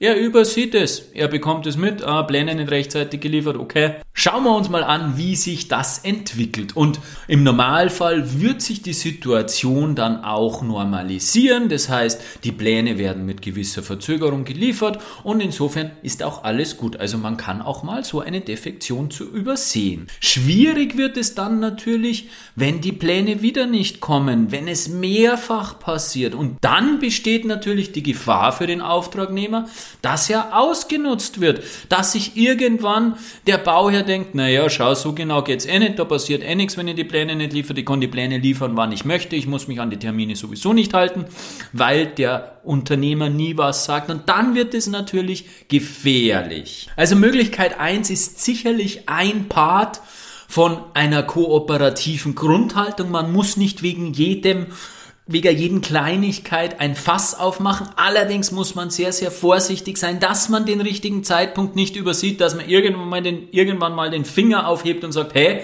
er 0.00 0.18
übersieht 0.18 0.74
es. 0.74 1.10
Er 1.12 1.28
bekommt 1.28 1.66
es 1.66 1.76
mit. 1.76 2.02
Ah, 2.02 2.22
Pläne 2.22 2.54
nicht 2.54 2.70
rechtzeitig 2.70 3.20
geliefert. 3.20 3.58
Okay. 3.58 3.96
Schauen 4.14 4.44
wir 4.44 4.56
uns 4.56 4.70
mal 4.70 4.82
an, 4.82 5.18
wie 5.18 5.36
sich 5.36 5.68
das 5.68 5.98
entwickelt. 5.98 6.74
Und 6.74 7.00
im 7.28 7.42
Normalfall 7.42 8.40
wird 8.40 8.62
sich 8.62 8.80
die 8.80 8.94
Situation 8.94 9.94
dann 9.94 10.24
auch 10.24 10.62
normalisieren. 10.62 11.68
Das 11.68 11.90
heißt, 11.90 12.20
die 12.44 12.52
Pläne 12.52 12.96
werden 12.96 13.26
mit 13.26 13.42
gewisser 13.42 13.82
Verzögerung 13.82 14.44
geliefert 14.44 14.98
und 15.22 15.40
insofern 15.40 15.90
ist 16.02 16.22
auch 16.22 16.44
alles 16.44 16.78
gut. 16.78 16.96
Also 16.96 17.18
man 17.18 17.36
kann 17.36 17.60
auch 17.60 17.82
mal 17.82 18.02
so 18.02 18.20
eine 18.20 18.40
Defektion 18.40 19.10
zu 19.10 19.24
übersehen. 19.24 20.06
Schwierig 20.20 20.96
wird 20.96 21.18
es 21.18 21.34
dann 21.34 21.60
natürlich, 21.60 22.28
wenn 22.56 22.80
die 22.80 22.92
Pläne 22.92 23.42
wieder 23.42 23.66
nicht 23.66 24.00
kommen, 24.00 24.50
wenn 24.50 24.66
es 24.66 24.88
mehrfach 24.88 25.78
passiert. 25.78 26.34
Und 26.34 26.56
dann 26.62 27.00
besteht 27.00 27.44
natürlich 27.44 27.92
die 27.92 28.02
Gefahr 28.02 28.52
für 28.52 28.66
den 28.66 28.80
Auftragnehmer, 28.80 29.66
dass 30.02 30.28
ja 30.28 30.50
ausgenutzt 30.52 31.40
wird, 31.40 31.62
dass 31.88 32.12
sich 32.12 32.36
irgendwann 32.36 33.16
der 33.46 33.58
Bauherr 33.58 34.02
denkt, 34.02 34.34
naja, 34.34 34.68
schau, 34.70 34.94
so 34.94 35.12
genau 35.12 35.42
geht's 35.42 35.66
eh 35.66 35.78
nicht, 35.78 35.98
da 35.98 36.04
passiert 36.04 36.42
eh 36.42 36.54
nichts, 36.54 36.76
wenn 36.76 36.88
ich 36.88 36.94
die 36.94 37.04
Pläne 37.04 37.36
nicht 37.36 37.52
liefere, 37.52 37.78
ich 37.78 37.86
kann 37.86 38.00
die 38.00 38.08
Pläne 38.08 38.38
liefern, 38.38 38.76
wann 38.76 38.92
ich 38.92 39.04
möchte, 39.04 39.36
ich 39.36 39.46
muss 39.46 39.68
mich 39.68 39.80
an 39.80 39.90
die 39.90 39.98
Termine 39.98 40.36
sowieso 40.36 40.72
nicht 40.72 40.94
halten, 40.94 41.26
weil 41.72 42.06
der 42.06 42.60
Unternehmer 42.62 43.28
nie 43.28 43.56
was 43.56 43.84
sagt 43.84 44.10
und 44.10 44.28
dann 44.28 44.54
wird 44.54 44.74
es 44.74 44.86
natürlich 44.86 45.68
gefährlich. 45.68 46.88
Also 46.96 47.16
Möglichkeit 47.16 47.78
eins 47.78 48.10
ist 48.10 48.40
sicherlich 48.40 49.08
ein 49.08 49.48
Part 49.48 50.00
von 50.48 50.78
einer 50.94 51.22
kooperativen 51.22 52.34
Grundhaltung, 52.34 53.10
man 53.10 53.32
muss 53.32 53.56
nicht 53.56 53.82
wegen 53.82 54.12
jedem 54.12 54.66
wegen 55.32 55.56
jeden 55.56 55.80
Kleinigkeit 55.80 56.80
ein 56.80 56.96
Fass 56.96 57.38
aufmachen. 57.38 57.88
Allerdings 57.94 58.50
muss 58.50 58.74
man 58.74 58.90
sehr, 58.90 59.12
sehr 59.12 59.30
vorsichtig 59.30 59.96
sein, 59.96 60.18
dass 60.18 60.48
man 60.48 60.66
den 60.66 60.80
richtigen 60.80 61.22
Zeitpunkt 61.22 61.76
nicht 61.76 61.94
übersieht, 61.94 62.40
dass 62.40 62.56
man 62.56 62.68
irgendwann 62.68 63.08
mal 63.08 63.22
den, 63.22 63.48
irgendwann 63.52 63.94
mal 63.94 64.10
den 64.10 64.24
Finger 64.24 64.66
aufhebt 64.66 65.04
und 65.04 65.12
sagt, 65.12 65.34
hey, 65.34 65.62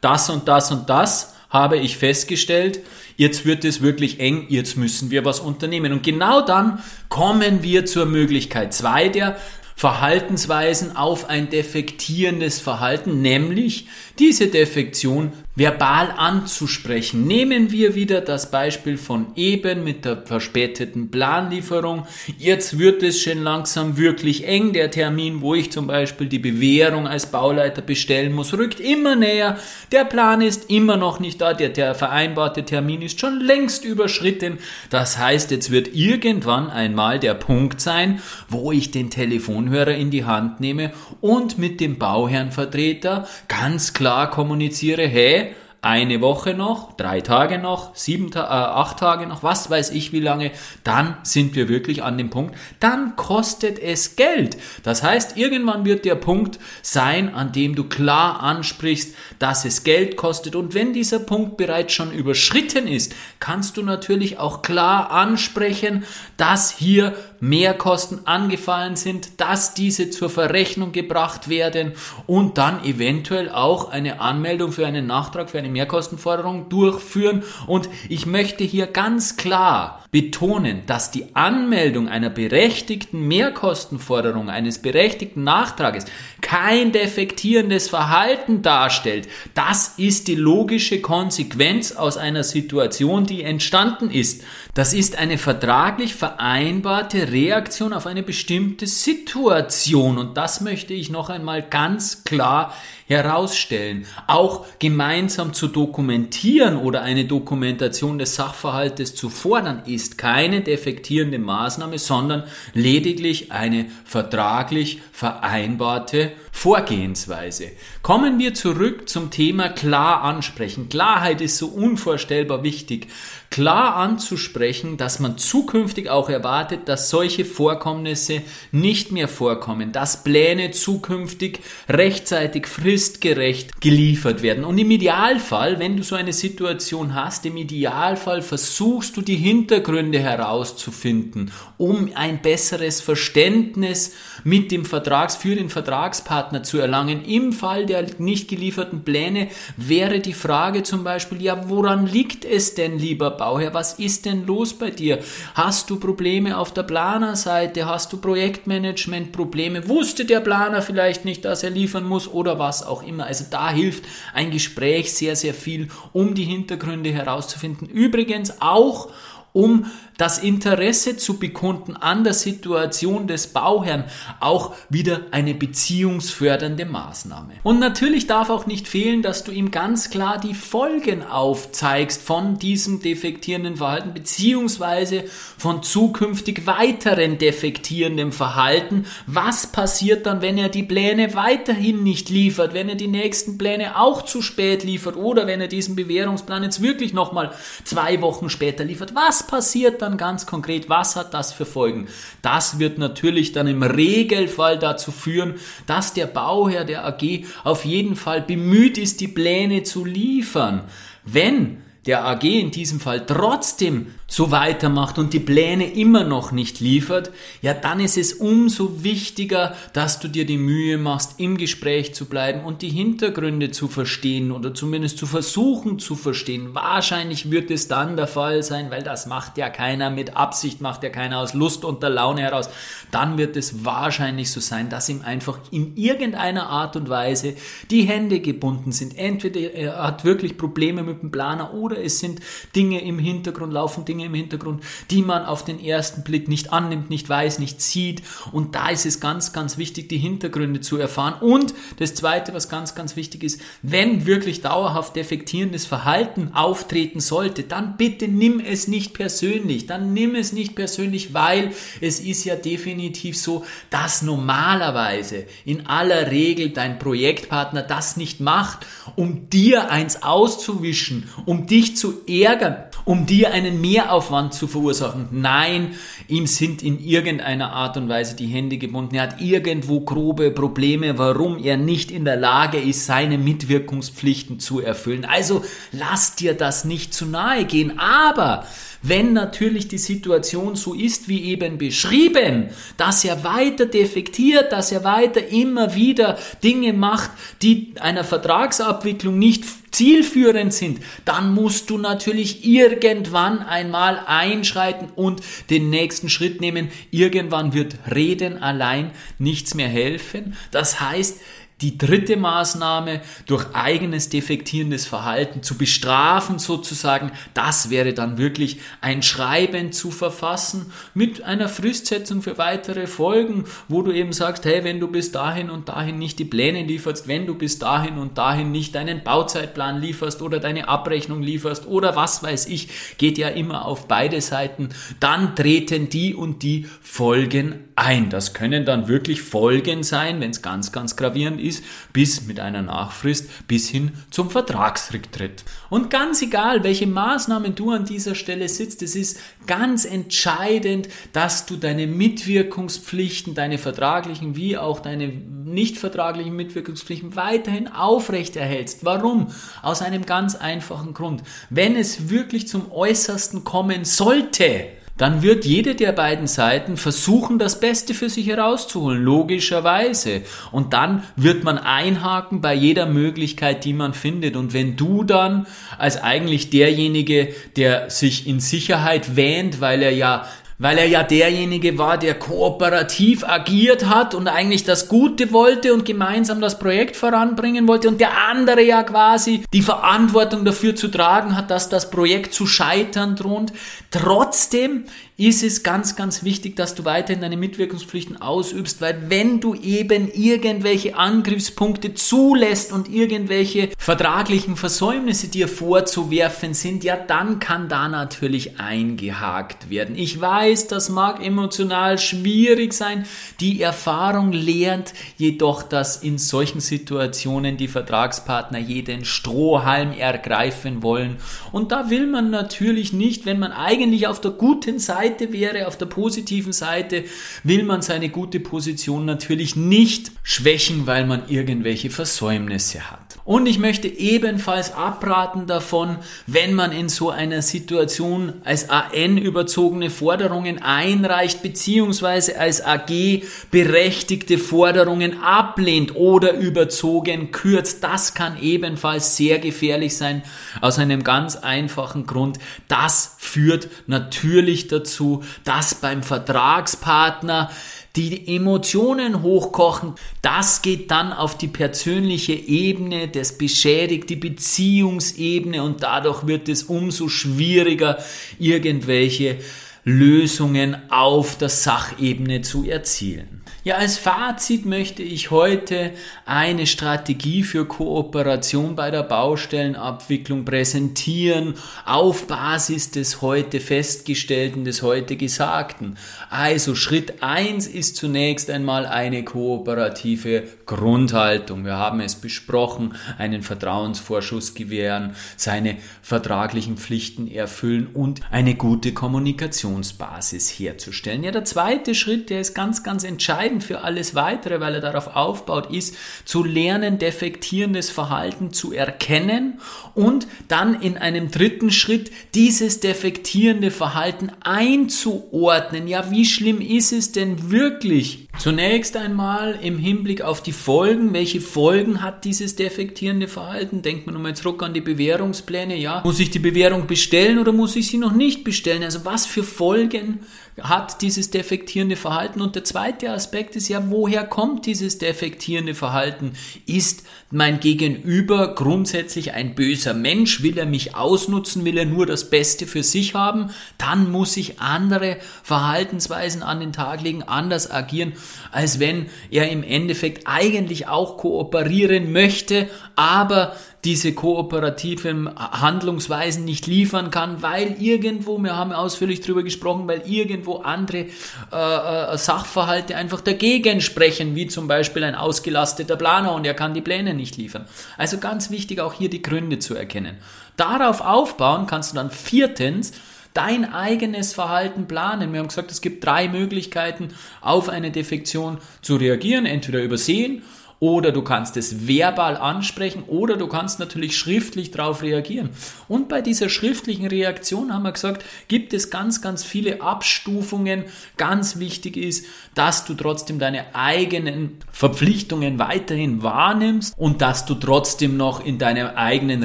das 0.00 0.30
und 0.30 0.48
das 0.48 0.72
und 0.72 0.88
das 0.88 1.34
habe 1.50 1.76
ich 1.76 1.98
festgestellt. 1.98 2.80
Jetzt 3.16 3.44
wird 3.44 3.66
es 3.66 3.82
wirklich 3.82 4.18
eng, 4.18 4.46
jetzt 4.48 4.78
müssen 4.78 5.10
wir 5.10 5.26
was 5.26 5.40
unternehmen. 5.40 5.92
Und 5.92 6.02
genau 6.02 6.40
dann 6.40 6.82
kommen 7.10 7.62
wir 7.62 7.84
zur 7.84 8.06
Möglichkeit 8.06 8.72
zwei 8.72 9.08
der 9.10 9.36
Verhaltensweisen 9.76 10.96
auf 10.96 11.28
ein 11.28 11.50
defektierendes 11.50 12.60
Verhalten, 12.60 13.20
nämlich 13.20 13.88
diese 14.18 14.46
Defektion 14.46 15.32
verbal 15.54 16.14
anzusprechen. 16.16 17.26
Nehmen 17.26 17.70
wir 17.70 17.94
wieder 17.94 18.22
das 18.22 18.50
Beispiel 18.50 18.96
von 18.96 19.26
eben 19.36 19.84
mit 19.84 20.06
der 20.06 20.22
verspäteten 20.24 21.10
Planlieferung. 21.10 22.06
Jetzt 22.38 22.78
wird 22.78 23.02
es 23.02 23.20
schon 23.20 23.42
langsam 23.42 23.98
wirklich 23.98 24.46
eng. 24.48 24.72
Der 24.72 24.90
Termin, 24.90 25.42
wo 25.42 25.54
ich 25.54 25.70
zum 25.70 25.86
Beispiel 25.86 26.26
die 26.26 26.38
Bewährung 26.38 27.06
als 27.06 27.26
Bauleiter 27.26 27.82
bestellen 27.82 28.32
muss, 28.32 28.54
rückt 28.54 28.80
immer 28.80 29.14
näher. 29.14 29.58
Der 29.92 30.06
Plan 30.06 30.40
ist 30.40 30.70
immer 30.70 30.96
noch 30.96 31.20
nicht 31.20 31.42
da. 31.42 31.52
Der, 31.52 31.68
der 31.68 31.94
vereinbarte 31.94 32.64
Termin 32.64 33.02
ist 33.02 33.20
schon 33.20 33.38
längst 33.40 33.84
überschritten. 33.84 34.56
Das 34.88 35.18
heißt, 35.18 35.50
jetzt 35.50 35.70
wird 35.70 35.94
irgendwann 35.94 36.70
einmal 36.70 37.18
der 37.18 37.34
Punkt 37.34 37.82
sein, 37.82 38.22
wo 38.48 38.72
ich 38.72 38.90
den 38.90 39.10
Telefonhörer 39.10 39.94
in 39.94 40.10
die 40.10 40.24
Hand 40.24 40.60
nehme 40.60 40.92
und 41.20 41.58
mit 41.58 41.78
dem 41.80 41.98
Bauherrnvertreter 41.98 43.28
ganz 43.48 43.92
klar 43.92 44.30
kommuniziere, 44.30 45.06
hey, 45.06 45.41
eine 45.82 46.20
Woche 46.20 46.54
noch, 46.54 46.92
drei 46.96 47.20
Tage 47.20 47.58
noch, 47.58 47.96
sieben, 47.96 48.30
äh, 48.32 48.38
acht 48.38 49.00
Tage 49.00 49.26
noch, 49.26 49.42
was 49.42 49.68
weiß 49.68 49.90
ich 49.90 50.12
wie 50.12 50.20
lange, 50.20 50.52
dann 50.84 51.16
sind 51.24 51.56
wir 51.56 51.68
wirklich 51.68 52.04
an 52.04 52.16
dem 52.16 52.30
Punkt, 52.30 52.54
dann 52.78 53.16
kostet 53.16 53.80
es 53.80 54.14
Geld. 54.14 54.56
Das 54.84 55.02
heißt, 55.02 55.36
irgendwann 55.36 55.84
wird 55.84 56.04
der 56.04 56.14
Punkt 56.14 56.60
sein, 56.82 57.34
an 57.34 57.50
dem 57.50 57.74
du 57.74 57.82
klar 57.82 58.40
ansprichst, 58.44 59.16
dass 59.40 59.64
es 59.64 59.82
Geld 59.82 60.16
kostet. 60.16 60.54
Und 60.54 60.72
wenn 60.74 60.92
dieser 60.92 61.18
Punkt 61.18 61.56
bereits 61.56 61.92
schon 61.94 62.12
überschritten 62.12 62.86
ist, 62.86 63.12
kannst 63.40 63.76
du 63.76 63.82
natürlich 63.82 64.38
auch 64.38 64.62
klar 64.62 65.10
ansprechen, 65.10 66.04
dass 66.36 66.70
hier 66.70 67.16
Mehrkosten 67.40 68.24
angefallen 68.28 68.94
sind, 68.94 69.40
dass 69.40 69.74
diese 69.74 70.10
zur 70.10 70.30
Verrechnung 70.30 70.92
gebracht 70.92 71.48
werden 71.48 71.94
und 72.28 72.56
dann 72.56 72.84
eventuell 72.84 73.50
auch 73.50 73.90
eine 73.90 74.20
Anmeldung 74.20 74.70
für 74.70 74.86
einen 74.86 75.08
Nachtrag 75.08 75.50
für 75.50 75.58
eine 75.58 75.71
Mehrkostenforderung 75.72 76.68
durchführen. 76.68 77.42
Und 77.66 77.88
ich 78.08 78.26
möchte 78.26 78.64
hier 78.64 78.86
ganz 78.86 79.36
klar 79.36 80.01
betonen, 80.12 80.82
dass 80.86 81.10
die 81.10 81.34
Anmeldung 81.34 82.06
einer 82.06 82.28
berechtigten 82.28 83.26
Mehrkostenforderung, 83.28 84.50
eines 84.50 84.80
berechtigten 84.80 85.42
Nachtrages 85.42 86.04
kein 86.42 86.92
defektierendes 86.92 87.88
Verhalten 87.88 88.60
darstellt. 88.60 89.26
Das 89.54 89.94
ist 89.96 90.28
die 90.28 90.34
logische 90.34 91.00
Konsequenz 91.00 91.92
aus 91.92 92.18
einer 92.18 92.44
Situation, 92.44 93.24
die 93.24 93.42
entstanden 93.42 94.10
ist. 94.10 94.44
Das 94.74 94.92
ist 94.92 95.16
eine 95.16 95.38
vertraglich 95.38 96.14
vereinbarte 96.14 97.32
Reaktion 97.32 97.94
auf 97.94 98.06
eine 98.06 98.22
bestimmte 98.22 98.86
Situation. 98.86 100.18
Und 100.18 100.36
das 100.36 100.60
möchte 100.60 100.92
ich 100.92 101.08
noch 101.08 101.30
einmal 101.30 101.62
ganz 101.62 102.24
klar 102.24 102.74
herausstellen. 103.06 104.06
Auch 104.26 104.66
gemeinsam 104.78 105.52
zu 105.52 105.68
dokumentieren 105.68 106.76
oder 106.76 107.02
eine 107.02 107.24
Dokumentation 107.24 108.18
des 108.18 108.34
Sachverhaltes 108.34 109.14
zu 109.14 109.28
fordern, 109.28 109.82
ist 109.86 110.01
keine 110.10 110.60
defektierende 110.60 111.38
Maßnahme, 111.38 111.98
sondern 111.98 112.44
lediglich 112.74 113.52
eine 113.52 113.86
vertraglich 114.04 115.00
vereinbarte 115.12 116.32
Vorgehensweise. 116.50 117.70
Kommen 118.02 118.38
wir 118.38 118.54
zurück 118.54 119.08
zum 119.08 119.30
Thema 119.30 119.68
klar 119.68 120.22
ansprechen. 120.22 120.88
Klarheit 120.88 121.40
ist 121.40 121.58
so 121.58 121.68
unvorstellbar 121.68 122.62
wichtig. 122.62 123.08
Klar 123.52 123.96
anzusprechen, 123.96 124.96
dass 124.96 125.20
man 125.20 125.36
zukünftig 125.36 126.08
auch 126.08 126.30
erwartet, 126.30 126.88
dass 126.88 127.10
solche 127.10 127.44
Vorkommnisse 127.44 128.40
nicht 128.70 129.12
mehr 129.12 129.28
vorkommen, 129.28 129.92
dass 129.92 130.24
Pläne 130.24 130.70
zukünftig 130.70 131.60
rechtzeitig 131.86 132.66
fristgerecht 132.66 133.78
geliefert 133.82 134.42
werden. 134.42 134.64
Und 134.64 134.78
im 134.78 134.90
Idealfall, 134.90 135.78
wenn 135.78 135.98
du 135.98 136.02
so 136.02 136.14
eine 136.14 136.32
Situation 136.32 137.14
hast, 137.14 137.44
im 137.44 137.58
Idealfall 137.58 138.40
versuchst 138.40 139.18
du 139.18 139.20
die 139.20 139.36
Hintergründe 139.36 140.18
herauszufinden, 140.18 141.52
um 141.76 142.08
ein 142.14 142.40
besseres 142.40 143.02
Verständnis 143.02 144.14
mit 144.44 144.72
dem 144.72 144.86
Vertrags, 144.86 145.36
für 145.36 145.56
den 145.56 145.68
Vertragspartner 145.68 146.62
zu 146.62 146.78
erlangen. 146.78 147.22
Im 147.26 147.52
Fall 147.52 147.84
der 147.84 148.06
nicht 148.16 148.48
gelieferten 148.48 149.04
Pläne 149.04 149.48
wäre 149.76 150.20
die 150.20 150.32
Frage 150.32 150.84
zum 150.84 151.04
Beispiel, 151.04 151.42
ja, 151.42 151.68
woran 151.68 152.06
liegt 152.06 152.46
es 152.46 152.74
denn, 152.74 152.98
lieber 152.98 153.41
Bauherr, 153.42 153.74
was 153.74 153.94
ist 153.94 154.24
denn 154.24 154.46
los 154.46 154.72
bei 154.72 154.90
dir? 154.90 155.18
Hast 155.54 155.90
du 155.90 155.98
Probleme 155.98 156.56
auf 156.56 156.72
der 156.72 156.84
Planerseite? 156.84 157.86
Hast 157.86 158.12
du 158.12 158.18
Projektmanagement-Probleme? 158.18 159.88
Wusste 159.88 160.24
der 160.24 160.38
Planer 160.38 160.80
vielleicht 160.80 161.24
nicht, 161.24 161.44
dass 161.44 161.64
er 161.64 161.70
liefern 161.70 162.04
muss 162.04 162.28
oder 162.28 162.60
was 162.60 162.86
auch 162.86 163.02
immer? 163.02 163.26
Also 163.26 163.46
da 163.50 163.70
hilft 163.70 164.04
ein 164.32 164.52
Gespräch 164.52 165.12
sehr, 165.12 165.34
sehr 165.34 165.54
viel, 165.54 165.88
um 166.12 166.36
die 166.36 166.44
Hintergründe 166.44 167.10
herauszufinden. 167.10 167.88
Übrigens 167.88 168.60
auch, 168.60 169.08
um 169.52 169.86
das 170.18 170.38
Interesse 170.38 171.16
zu 171.16 171.38
bekunden 171.38 171.96
an 171.96 172.24
der 172.24 172.34
Situation 172.34 173.26
des 173.26 173.48
Bauherrn 173.48 174.04
auch 174.40 174.74
wieder 174.88 175.22
eine 175.30 175.54
beziehungsfördernde 175.54 176.84
Maßnahme. 176.84 177.54
Und 177.62 177.80
natürlich 177.80 178.26
darf 178.26 178.50
auch 178.50 178.66
nicht 178.66 178.88
fehlen, 178.88 179.22
dass 179.22 179.44
du 179.44 179.52
ihm 179.52 179.70
ganz 179.70 180.10
klar 180.10 180.38
die 180.38 180.54
Folgen 180.54 181.22
aufzeigst 181.24 182.22
von 182.22 182.58
diesem 182.58 183.00
defektierenden 183.00 183.76
Verhalten 183.76 184.14
beziehungsweise 184.14 185.24
von 185.58 185.82
zukünftig 185.82 186.66
weiteren 186.66 187.38
defektierendem 187.38 188.32
Verhalten. 188.32 189.06
Was 189.26 189.66
passiert 189.66 190.26
dann, 190.26 190.42
wenn 190.42 190.58
er 190.58 190.68
die 190.68 190.82
Pläne 190.82 191.34
weiterhin 191.34 192.02
nicht 192.02 192.28
liefert, 192.28 192.74
wenn 192.74 192.88
er 192.88 192.94
die 192.94 193.08
nächsten 193.08 193.58
Pläne 193.58 193.98
auch 193.98 194.22
zu 194.22 194.42
spät 194.42 194.84
liefert 194.84 195.16
oder 195.16 195.46
wenn 195.46 195.60
er 195.60 195.68
diesen 195.68 195.96
Bewährungsplan 195.96 196.62
jetzt 196.62 196.82
wirklich 196.82 197.12
nochmal 197.12 197.52
zwei 197.84 198.20
Wochen 198.20 198.50
später 198.50 198.84
liefert? 198.84 199.14
Was 199.14 199.46
passiert 199.46 200.02
dann? 200.02 200.11
Dann 200.12 200.18
ganz 200.18 200.46
konkret, 200.46 200.88
was 200.88 201.16
hat 201.16 201.34
das 201.34 201.52
für 201.52 201.64
Folgen? 201.64 202.08
Das 202.42 202.78
wird 202.78 202.98
natürlich 202.98 203.52
dann 203.52 203.66
im 203.66 203.82
Regelfall 203.82 204.78
dazu 204.78 205.10
führen, 205.10 205.54
dass 205.86 206.12
der 206.12 206.26
Bauherr 206.26 206.84
der 206.84 207.06
AG 207.06 207.44
auf 207.64 207.84
jeden 207.84 208.16
Fall 208.16 208.42
bemüht 208.42 208.98
ist, 208.98 209.20
die 209.20 209.28
Pläne 209.28 209.82
zu 209.82 210.04
liefern. 210.04 210.82
Wenn 211.24 211.78
der 212.06 212.24
AG 212.24 212.42
in 212.44 212.70
diesem 212.70 213.00
Fall 213.00 213.24
trotzdem 213.26 214.08
so 214.32 214.50
weitermacht 214.50 215.18
und 215.18 215.34
die 215.34 215.40
Pläne 215.40 215.92
immer 215.92 216.24
noch 216.24 216.52
nicht 216.52 216.80
liefert, 216.80 217.30
ja, 217.60 217.74
dann 217.74 218.00
ist 218.00 218.16
es 218.16 218.32
umso 218.32 219.04
wichtiger, 219.04 219.76
dass 219.92 220.20
du 220.20 220.28
dir 220.28 220.46
die 220.46 220.56
Mühe 220.56 220.96
machst, 220.96 221.34
im 221.38 221.58
Gespräch 221.58 222.14
zu 222.14 222.24
bleiben 222.24 222.64
und 222.64 222.80
die 222.80 222.88
Hintergründe 222.88 223.72
zu 223.72 223.88
verstehen 223.88 224.50
oder 224.50 224.72
zumindest 224.72 225.18
zu 225.18 225.26
versuchen 225.26 225.98
zu 225.98 226.14
verstehen. 226.14 226.74
Wahrscheinlich 226.74 227.50
wird 227.50 227.70
es 227.70 227.88
dann 227.88 228.16
der 228.16 228.26
Fall 228.26 228.62
sein, 228.62 228.90
weil 228.90 229.02
das 229.02 229.26
macht 229.26 229.58
ja 229.58 229.68
keiner 229.68 230.08
mit 230.08 230.34
Absicht, 230.34 230.80
macht 230.80 231.02
ja 231.02 231.10
keiner 231.10 231.38
aus 231.38 231.52
Lust 231.52 231.84
und 231.84 232.02
der 232.02 232.08
Laune 232.08 232.40
heraus. 232.40 232.70
Dann 233.10 233.36
wird 233.36 233.58
es 233.58 233.84
wahrscheinlich 233.84 234.50
so 234.50 234.60
sein, 234.60 234.88
dass 234.88 235.10
ihm 235.10 235.20
einfach 235.20 235.58
in 235.70 235.94
irgendeiner 235.98 236.70
Art 236.70 236.96
und 236.96 237.10
Weise 237.10 237.54
die 237.90 238.04
Hände 238.04 238.40
gebunden 238.40 238.92
sind. 238.92 239.18
Entweder 239.18 239.74
er 239.74 240.02
hat 240.02 240.24
wirklich 240.24 240.56
Probleme 240.56 241.02
mit 241.02 241.20
dem 241.20 241.30
Planer 241.30 241.74
oder 241.74 242.02
es 242.02 242.18
sind 242.18 242.40
Dinge 242.74 243.02
im 243.02 243.18
Hintergrund, 243.18 243.74
laufen 243.74 244.06
Dinge 244.06 244.21
Dinge 244.22 244.26
im 244.26 244.34
Hintergrund, 244.34 244.82
die 245.10 245.22
man 245.22 245.44
auf 245.44 245.64
den 245.64 245.82
ersten 245.82 246.22
Blick 246.22 246.48
nicht 246.48 246.72
annimmt, 246.72 247.10
nicht 247.10 247.28
weiß, 247.28 247.58
nicht 247.58 247.80
sieht. 247.80 248.22
Und 248.52 248.74
da 248.74 248.88
ist 248.88 249.06
es 249.06 249.20
ganz, 249.20 249.52
ganz 249.52 249.78
wichtig, 249.78 250.08
die 250.08 250.18
Hintergründe 250.18 250.80
zu 250.80 250.96
erfahren. 250.96 251.34
Und 251.40 251.74
das 251.98 252.14
Zweite, 252.14 252.54
was 252.54 252.68
ganz, 252.68 252.94
ganz 252.94 253.16
wichtig 253.16 253.42
ist, 253.42 253.60
wenn 253.82 254.26
wirklich 254.26 254.60
dauerhaft 254.60 255.16
defektierendes 255.16 255.86
Verhalten 255.86 256.52
auftreten 256.54 257.20
sollte, 257.20 257.64
dann 257.64 257.96
bitte 257.96 258.28
nimm 258.28 258.60
es 258.60 258.88
nicht 258.88 259.14
persönlich. 259.14 259.86
Dann 259.86 260.12
nimm 260.12 260.34
es 260.34 260.52
nicht 260.52 260.74
persönlich, 260.74 261.34
weil 261.34 261.72
es 262.00 262.20
ist 262.20 262.44
ja 262.44 262.56
definitiv 262.56 263.38
so, 263.38 263.64
dass 263.90 264.22
normalerweise 264.22 265.46
in 265.64 265.86
aller 265.86 266.30
Regel 266.30 266.70
dein 266.70 266.98
Projektpartner 266.98 267.82
das 267.82 268.16
nicht 268.16 268.40
macht, 268.40 268.86
um 269.16 269.48
dir 269.50 269.90
eins 269.90 270.22
auszuwischen, 270.22 271.28
um 271.46 271.66
dich 271.66 271.96
zu 271.96 272.22
ärgern, 272.26 272.76
um 273.04 273.26
dir 273.26 273.52
einen 273.52 273.80
Mehraufwand 274.12 274.52
zu 274.52 274.68
verursachen. 274.68 275.28
Nein, 275.30 275.94
ihm 276.28 276.46
sind 276.46 276.82
in 276.82 277.02
irgendeiner 277.02 277.72
Art 277.72 277.96
und 277.96 278.10
Weise 278.10 278.36
die 278.36 278.46
Hände 278.46 278.76
gebunden. 278.76 279.14
Er 279.14 279.22
hat 279.22 279.40
irgendwo 279.40 280.00
grobe 280.00 280.50
Probleme, 280.50 281.16
warum 281.16 281.58
er 281.58 281.78
nicht 281.78 282.10
in 282.10 282.26
der 282.26 282.36
Lage 282.36 282.78
ist, 282.78 283.06
seine 283.06 283.38
Mitwirkungspflichten 283.38 284.60
zu 284.60 284.80
erfüllen. 284.80 285.24
Also 285.24 285.64
lass 285.92 286.34
dir 286.34 286.52
das 286.52 286.84
nicht 286.84 287.14
zu 287.14 287.24
nahe 287.24 287.64
gehen. 287.64 287.98
Aber 287.98 288.66
wenn 289.02 289.32
natürlich 289.32 289.88
die 289.88 289.98
Situation 289.98 290.76
so 290.76 290.94
ist, 290.94 291.28
wie 291.28 291.42
eben 291.44 291.78
beschrieben, 291.78 292.70
dass 292.96 293.24
er 293.24 293.44
weiter 293.44 293.86
defektiert, 293.86 294.72
dass 294.72 294.92
er 294.92 295.04
weiter 295.04 295.48
immer 295.48 295.94
wieder 295.94 296.38
Dinge 296.62 296.92
macht, 296.92 297.30
die 297.62 297.92
einer 298.00 298.24
Vertragsabwicklung 298.24 299.38
nicht 299.38 299.64
zielführend 299.92 300.72
sind, 300.72 301.00
dann 301.24 301.52
musst 301.52 301.90
du 301.90 301.98
natürlich 301.98 302.64
irgendwann 302.64 303.58
einmal 303.60 304.20
einschreiten 304.26 305.08
und 305.14 305.42
den 305.68 305.90
nächsten 305.90 306.28
Schritt 306.28 306.60
nehmen. 306.60 306.88
Irgendwann 307.10 307.74
wird 307.74 307.96
Reden 308.12 308.62
allein 308.62 309.10
nichts 309.38 309.74
mehr 309.74 309.88
helfen. 309.88 310.56
Das 310.70 311.00
heißt, 311.00 311.40
die 311.82 311.98
dritte 311.98 312.36
Maßnahme, 312.36 313.20
durch 313.46 313.66
eigenes 313.74 314.28
defektierendes 314.28 315.06
Verhalten 315.06 315.62
zu 315.62 315.76
bestrafen 315.76 316.58
sozusagen, 316.58 317.32
das 317.54 317.90
wäre 317.90 318.14
dann 318.14 318.38
wirklich 318.38 318.78
ein 319.00 319.22
Schreiben 319.22 319.92
zu 319.92 320.10
verfassen 320.10 320.92
mit 321.14 321.42
einer 321.42 321.68
Fristsetzung 321.68 322.42
für 322.42 322.56
weitere 322.58 323.06
Folgen, 323.06 323.64
wo 323.88 324.02
du 324.02 324.12
eben 324.12 324.32
sagst, 324.32 324.64
hey, 324.64 324.84
wenn 324.84 325.00
du 325.00 325.08
bis 325.08 325.32
dahin 325.32 325.70
und 325.70 325.88
dahin 325.88 326.18
nicht 326.18 326.38
die 326.38 326.44
Pläne 326.44 326.84
lieferst, 326.84 327.28
wenn 327.28 327.46
du 327.46 327.54
bis 327.54 327.78
dahin 327.78 328.18
und 328.18 328.38
dahin 328.38 328.70
nicht 328.70 328.94
deinen 328.94 329.24
Bauzeitplan 329.24 330.00
lieferst 330.00 330.40
oder 330.40 330.60
deine 330.60 330.88
Abrechnung 330.88 331.42
lieferst 331.42 331.86
oder 331.86 332.14
was 332.14 332.42
weiß 332.42 332.66
ich, 332.66 332.88
geht 333.18 333.38
ja 333.38 333.48
immer 333.48 333.84
auf 333.84 334.06
beide 334.06 334.40
Seiten, 334.40 334.90
dann 335.18 335.56
treten 335.56 336.08
die 336.08 336.34
und 336.34 336.62
die 336.62 336.86
Folgen 337.00 337.80
ein. 338.02 338.30
Das 338.30 338.52
können 338.52 338.84
dann 338.84 339.08
wirklich 339.08 339.42
Folgen 339.42 340.02
sein, 340.02 340.40
wenn 340.40 340.50
es 340.50 340.60
ganz, 340.60 340.92
ganz 340.92 341.16
gravierend 341.16 341.60
ist, 341.60 341.84
bis 342.12 342.46
mit 342.46 342.58
einer 342.58 342.82
Nachfrist 342.82 343.68
bis 343.68 343.88
hin 343.88 344.12
zum 344.30 344.50
Vertragsrücktritt. 344.50 345.64
Und 345.88 346.10
ganz 346.10 346.42
egal, 346.42 346.82
welche 346.82 347.06
Maßnahmen 347.06 347.74
du 347.74 347.92
an 347.92 348.04
dieser 348.04 348.34
Stelle 348.34 348.68
sitzt, 348.68 349.02
es 349.02 349.14
ist 349.14 349.38
ganz 349.66 350.04
entscheidend, 350.04 351.08
dass 351.32 351.64
du 351.64 351.76
deine 351.76 352.06
Mitwirkungspflichten, 352.06 353.54
deine 353.54 353.78
vertraglichen 353.78 354.56
wie 354.56 354.76
auch 354.76 355.00
deine 355.00 355.28
nicht 355.28 355.96
vertraglichen 355.96 356.56
Mitwirkungspflichten 356.56 357.36
weiterhin 357.36 357.88
aufrechterhältst. 357.88 359.04
Warum? 359.04 359.48
Aus 359.80 360.02
einem 360.02 360.26
ganz 360.26 360.56
einfachen 360.56 361.14
Grund. 361.14 361.42
Wenn 361.70 361.96
es 361.96 362.28
wirklich 362.28 362.66
zum 362.66 362.90
Äußersten 362.90 363.62
kommen 363.64 364.04
sollte, 364.04 364.88
dann 365.22 365.40
wird 365.40 365.64
jede 365.64 365.94
der 365.94 366.10
beiden 366.10 366.48
Seiten 366.48 366.96
versuchen, 366.96 367.60
das 367.60 367.78
Beste 367.78 368.12
für 368.12 368.28
sich 368.28 368.48
herauszuholen, 368.48 369.22
logischerweise. 369.22 370.42
Und 370.72 370.94
dann 370.94 371.22
wird 371.36 371.62
man 371.62 371.78
einhaken 371.78 372.60
bei 372.60 372.74
jeder 372.74 373.06
Möglichkeit, 373.06 373.84
die 373.84 373.92
man 373.92 374.14
findet. 374.14 374.56
Und 374.56 374.72
wenn 374.72 374.96
du 374.96 375.22
dann 375.22 375.68
als 375.96 376.20
eigentlich 376.20 376.70
derjenige, 376.70 377.54
der 377.76 378.10
sich 378.10 378.48
in 378.48 378.58
Sicherheit 378.58 379.36
wähnt, 379.36 379.80
weil 379.80 380.02
er 380.02 380.10
ja 380.10 380.44
weil 380.82 380.98
er 380.98 381.06
ja 381.06 381.22
derjenige 381.22 381.96
war, 381.96 382.18
der 382.18 382.34
kooperativ 382.34 383.44
agiert 383.44 384.06
hat 384.06 384.34
und 384.34 384.48
eigentlich 384.48 384.82
das 384.82 385.06
Gute 385.06 385.52
wollte 385.52 385.94
und 385.94 386.04
gemeinsam 386.04 386.60
das 386.60 386.80
Projekt 386.80 387.14
voranbringen 387.14 387.86
wollte 387.86 388.08
und 388.08 388.20
der 388.20 388.48
andere 388.48 388.82
ja 388.82 389.04
quasi 389.04 389.62
die 389.72 389.82
Verantwortung 389.82 390.64
dafür 390.64 390.96
zu 390.96 391.06
tragen 391.06 391.56
hat, 391.56 391.70
dass 391.70 391.88
das 391.88 392.10
Projekt 392.10 392.52
zu 392.52 392.66
scheitern 392.66 393.36
droht. 393.36 393.72
Trotzdem 394.10 395.04
ist 395.38 395.62
es 395.62 395.82
ganz, 395.82 396.14
ganz 396.14 396.44
wichtig, 396.44 396.76
dass 396.76 396.94
du 396.94 397.06
weiterhin 397.06 397.40
deine 397.40 397.56
Mitwirkungspflichten 397.56 398.42
ausübst, 398.42 399.00
weil 399.00 399.30
wenn 399.30 399.60
du 399.60 399.74
eben 399.74 400.30
irgendwelche 400.30 401.16
Angriffspunkte 401.16 402.12
zulässt 402.12 402.92
und 402.92 403.08
irgendwelche 403.08 403.88
vertraglichen 403.96 404.76
Versäumnisse 404.76 405.48
dir 405.48 405.68
vorzuwerfen 405.68 406.74
sind, 406.74 407.02
ja, 407.02 407.16
dann 407.16 407.60
kann 407.60 407.88
da 407.88 408.08
natürlich 408.08 408.78
eingehakt 408.78 409.88
werden. 409.88 410.16
Ich 410.16 410.38
weiß, 410.38 410.88
das 410.88 411.08
mag 411.08 411.42
emotional 411.42 412.18
schwierig 412.18 412.92
sein. 412.92 413.24
Die 413.60 413.80
Erfahrung 413.80 414.52
lernt 414.52 415.14
jedoch, 415.38 415.82
dass 415.82 416.18
in 416.18 416.36
solchen 416.36 416.80
Situationen 416.80 417.78
die 417.78 417.88
Vertragspartner 417.88 418.78
jeden 418.78 419.24
Strohhalm 419.24 420.12
ergreifen 420.12 421.02
wollen. 421.02 421.38
Und 421.72 421.90
da 421.90 422.10
will 422.10 422.26
man 422.26 422.50
natürlich 422.50 423.14
nicht, 423.14 423.46
wenn 423.46 423.58
man 423.58 423.72
eigentlich 423.72 424.26
auf 424.26 424.38
der 424.38 424.50
guten 424.50 424.98
Seite 424.98 425.21
Seite 425.22 425.52
wäre, 425.52 425.86
auf 425.86 425.96
der 425.96 426.06
positiven 426.06 426.72
Seite 426.72 427.24
will 427.62 427.84
man 427.84 428.02
seine 428.02 428.28
gute 428.28 428.58
Position 428.58 429.24
natürlich 429.24 429.76
nicht 429.76 430.32
schwächen, 430.42 431.06
weil 431.06 431.26
man 431.26 431.48
irgendwelche 431.48 432.10
Versäumnisse 432.10 433.08
hat. 433.08 433.21
Und 433.44 433.66
ich 433.66 433.78
möchte 433.78 434.08
ebenfalls 434.08 434.94
abraten 434.94 435.66
davon, 435.66 436.18
wenn 436.46 436.74
man 436.74 436.92
in 436.92 437.08
so 437.08 437.30
einer 437.30 437.62
Situation 437.62 438.54
als 438.64 438.88
AN 438.88 439.36
überzogene 439.36 440.10
Forderungen 440.10 440.80
einreicht, 440.80 441.62
beziehungsweise 441.62 442.58
als 442.58 442.84
AG 442.84 443.42
berechtigte 443.70 444.58
Forderungen 444.58 445.42
ablehnt 445.42 446.14
oder 446.14 446.52
überzogen 446.54 447.50
kürzt. 447.50 448.04
Das 448.04 448.34
kann 448.34 448.60
ebenfalls 448.60 449.36
sehr 449.36 449.58
gefährlich 449.58 450.16
sein, 450.16 450.42
aus 450.80 450.98
einem 450.98 451.24
ganz 451.24 451.56
einfachen 451.56 452.26
Grund. 452.26 452.58
Das 452.88 453.36
führt 453.38 453.88
natürlich 454.06 454.88
dazu, 454.88 455.42
dass 455.64 455.96
beim 455.96 456.22
Vertragspartner 456.22 457.70
die 458.16 458.56
Emotionen 458.56 459.42
hochkochen, 459.42 460.14
das 460.42 460.82
geht 460.82 461.10
dann 461.10 461.32
auf 461.32 461.56
die 461.56 461.68
persönliche 461.68 462.52
Ebene, 462.52 463.28
das 463.28 463.56
beschädigt 463.56 464.28
die 464.28 464.36
Beziehungsebene 464.36 465.82
und 465.82 466.02
dadurch 466.02 466.46
wird 466.46 466.68
es 466.68 466.82
umso 466.84 467.28
schwieriger, 467.28 468.18
irgendwelche 468.58 469.58
Lösungen 470.04 471.10
auf 471.10 471.56
der 471.56 471.68
Sachebene 471.68 472.60
zu 472.62 472.84
erzielen. 472.84 473.61
Ja, 473.84 473.96
als 473.96 474.16
Fazit 474.16 474.86
möchte 474.86 475.24
ich 475.24 475.50
heute 475.50 476.12
eine 476.46 476.86
Strategie 476.86 477.64
für 477.64 477.84
Kooperation 477.84 478.94
bei 478.94 479.10
der 479.10 479.24
Baustellenabwicklung 479.24 480.64
präsentieren 480.64 481.74
auf 482.06 482.46
Basis 482.46 483.10
des 483.10 483.42
heute 483.42 483.80
festgestellten, 483.80 484.84
des 484.84 485.02
heute 485.02 485.34
Gesagten. 485.34 486.16
Also 486.48 486.94
Schritt 486.94 487.42
eins 487.42 487.88
ist 487.88 488.14
zunächst 488.14 488.70
einmal 488.70 489.04
eine 489.04 489.42
kooperative 489.42 490.62
Grundhaltung. 490.86 491.84
Wir 491.84 491.96
haben 491.96 492.20
es 492.20 492.36
besprochen, 492.36 493.16
einen 493.36 493.62
Vertrauensvorschuss 493.64 494.74
gewähren, 494.74 495.34
seine 495.56 495.96
vertraglichen 496.22 496.98
Pflichten 496.98 497.50
erfüllen 497.50 498.06
und 498.14 498.42
eine 498.52 498.76
gute 498.76 499.12
Kommunikationsbasis 499.12 500.70
herzustellen. 500.70 501.42
Ja, 501.42 501.50
der 501.50 501.64
zweite 501.64 502.14
Schritt, 502.14 502.48
der 502.48 502.60
ist 502.60 502.74
ganz, 502.74 503.02
ganz 503.02 503.24
entscheidend 503.24 503.71
entscheidend 503.72 503.84
für 503.84 504.04
alles 504.04 504.34
weitere, 504.34 504.80
weil 504.80 504.94
er 504.94 505.00
darauf 505.00 505.34
aufbaut, 505.36 505.90
ist 505.90 506.16
zu 506.44 506.64
lernen, 506.64 507.18
defektierendes 507.18 508.10
Verhalten 508.10 508.72
zu 508.72 508.92
erkennen 508.92 509.80
und 510.14 510.46
dann 510.68 511.00
in 511.00 511.16
einem 511.16 511.50
dritten 511.50 511.90
Schritt 511.90 512.30
dieses 512.54 513.00
defektierende 513.00 513.90
Verhalten 513.90 514.50
einzuordnen. 514.60 516.08
Ja, 516.08 516.30
wie 516.30 516.44
schlimm 516.44 516.80
ist 516.80 517.12
es 517.12 517.32
denn 517.32 517.70
wirklich? 517.70 518.48
Zunächst 518.58 519.16
einmal 519.16 519.78
im 519.82 519.98
Hinblick 519.98 520.42
auf 520.42 520.62
die 520.62 520.72
Folgen. 520.72 521.32
Welche 521.32 521.62
Folgen 521.62 522.20
hat 522.20 522.44
dieses 522.44 522.76
defektierende 522.76 523.48
Verhalten? 523.48 524.02
Denkt 524.02 524.26
man 524.26 524.34
nochmal 524.34 524.54
zurück 524.54 524.82
an 524.82 524.92
die 524.92 525.00
Bewährungspläne. 525.00 525.96
Ja, 525.96 526.20
muss 526.22 526.38
ich 526.38 526.50
die 526.50 526.58
Bewährung 526.58 527.06
bestellen 527.06 527.58
oder 527.58 527.72
muss 527.72 527.96
ich 527.96 528.08
sie 528.08 528.18
noch 528.18 528.32
nicht 528.32 528.62
bestellen? 528.62 529.02
Also 529.02 529.24
was 529.24 529.46
für 529.46 529.64
Folgen 529.64 530.40
hat 530.80 531.20
dieses 531.20 531.50
defektierende 531.50 532.16
Verhalten? 532.16 532.60
Und 532.60 532.74
der 532.74 532.84
zweite 532.84 533.30
Aspekt 533.30 533.76
ist 533.76 533.88
ja, 533.88 534.02
woher 534.08 534.44
kommt 534.44 534.86
dieses 534.86 535.18
defektierende 535.18 535.94
Verhalten? 535.94 536.52
Ist 536.86 537.24
mein 537.50 537.80
Gegenüber 537.80 538.74
grundsätzlich 538.74 539.52
ein 539.52 539.74
böser 539.74 540.14
Mensch? 540.14 540.62
Will 540.62 540.78
er 540.78 540.86
mich 540.86 541.14
ausnutzen? 541.14 541.84
Will 541.84 541.98
er 541.98 542.06
nur 542.06 542.24
das 542.24 542.48
Beste 542.48 542.86
für 542.86 543.02
sich 543.02 543.34
haben? 543.34 543.70
Dann 543.98 544.30
muss 544.30 544.56
ich 544.56 544.80
andere 544.80 545.36
Verhaltensweisen 545.62 546.62
an 546.62 546.80
den 546.80 546.92
Tag 546.92 547.20
legen, 547.22 547.42
anders 547.42 547.90
agieren, 547.90 548.32
als 548.70 548.98
wenn 548.98 549.26
er 549.50 549.70
im 549.70 549.82
Endeffekt 549.82 550.46
eigentlich 550.46 551.06
auch 551.06 551.36
kooperieren 551.36 552.32
möchte, 552.32 552.88
aber 553.14 553.76
diese 554.04 554.34
kooperativen 554.34 555.48
Handlungsweisen 555.56 556.64
nicht 556.64 556.88
liefern 556.88 557.30
kann, 557.30 557.62
weil 557.62 558.02
irgendwo, 558.02 558.58
wir 558.58 558.74
haben 558.74 558.92
ausführlich 558.92 559.40
darüber 559.40 559.62
gesprochen, 559.62 560.08
weil 560.08 560.22
irgendwo 560.26 560.78
andere 560.78 561.26
äh, 561.72 562.34
äh, 562.34 562.36
Sachverhalte 562.36 563.14
einfach 563.14 563.40
dagegen 563.40 564.00
sprechen, 564.00 564.56
wie 564.56 564.66
zum 564.66 564.88
Beispiel 564.88 565.22
ein 565.22 565.36
ausgelasteter 565.36 566.16
Planer 566.16 566.52
und 566.52 566.66
er 566.66 566.74
kann 566.74 566.94
die 566.94 567.00
Pläne 567.00 567.32
nicht 567.34 567.56
liefern. 567.56 567.86
Also 568.18 568.38
ganz 568.38 568.70
wichtig 568.70 569.00
auch 569.00 569.12
hier 569.12 569.30
die 569.30 569.42
Gründe 569.42 569.78
zu 569.78 569.94
erkennen. 569.94 570.36
Darauf 570.76 571.20
aufbauen 571.20 571.86
kannst 571.86 572.10
du 572.10 572.16
dann 572.16 572.30
viertens 572.30 573.12
dein 573.54 573.92
eigenes 573.92 574.52
Verhalten 574.52 575.06
planen. 575.06 575.52
Wir 575.52 575.60
haben 575.60 575.68
gesagt, 575.68 575.90
es 575.90 576.00
gibt 576.00 576.24
drei 576.24 576.48
Möglichkeiten, 576.48 577.28
auf 577.60 577.88
eine 577.88 578.10
Defektion 578.10 578.78
zu 579.02 579.16
reagieren. 579.16 579.66
Entweder 579.66 580.02
übersehen, 580.02 580.62
oder 581.02 581.32
du 581.32 581.42
kannst 581.42 581.76
es 581.76 582.06
verbal 582.06 582.56
ansprechen 582.56 583.24
oder 583.26 583.56
du 583.56 583.66
kannst 583.66 583.98
natürlich 583.98 584.38
schriftlich 584.38 584.92
darauf 584.92 585.22
reagieren. 585.22 585.70
Und 586.06 586.28
bei 586.28 586.42
dieser 586.42 586.68
schriftlichen 586.68 587.26
Reaktion 587.26 587.92
haben 587.92 588.04
wir 588.04 588.12
gesagt, 588.12 588.44
gibt 588.68 588.94
es 588.94 589.10
ganz, 589.10 589.42
ganz 589.42 589.64
viele 589.64 590.00
Abstufungen. 590.00 591.06
Ganz 591.36 591.80
wichtig 591.80 592.16
ist, 592.16 592.46
dass 592.76 593.04
du 593.04 593.14
trotzdem 593.14 593.58
deine 593.58 593.96
eigenen 593.96 594.78
Verpflichtungen 594.92 595.80
weiterhin 595.80 596.44
wahrnimmst 596.44 597.18
und 597.18 597.42
dass 597.42 597.66
du 597.66 597.74
trotzdem 597.74 598.36
noch 598.36 598.64
in 598.64 598.78
deiner 598.78 599.16
eigenen 599.16 599.64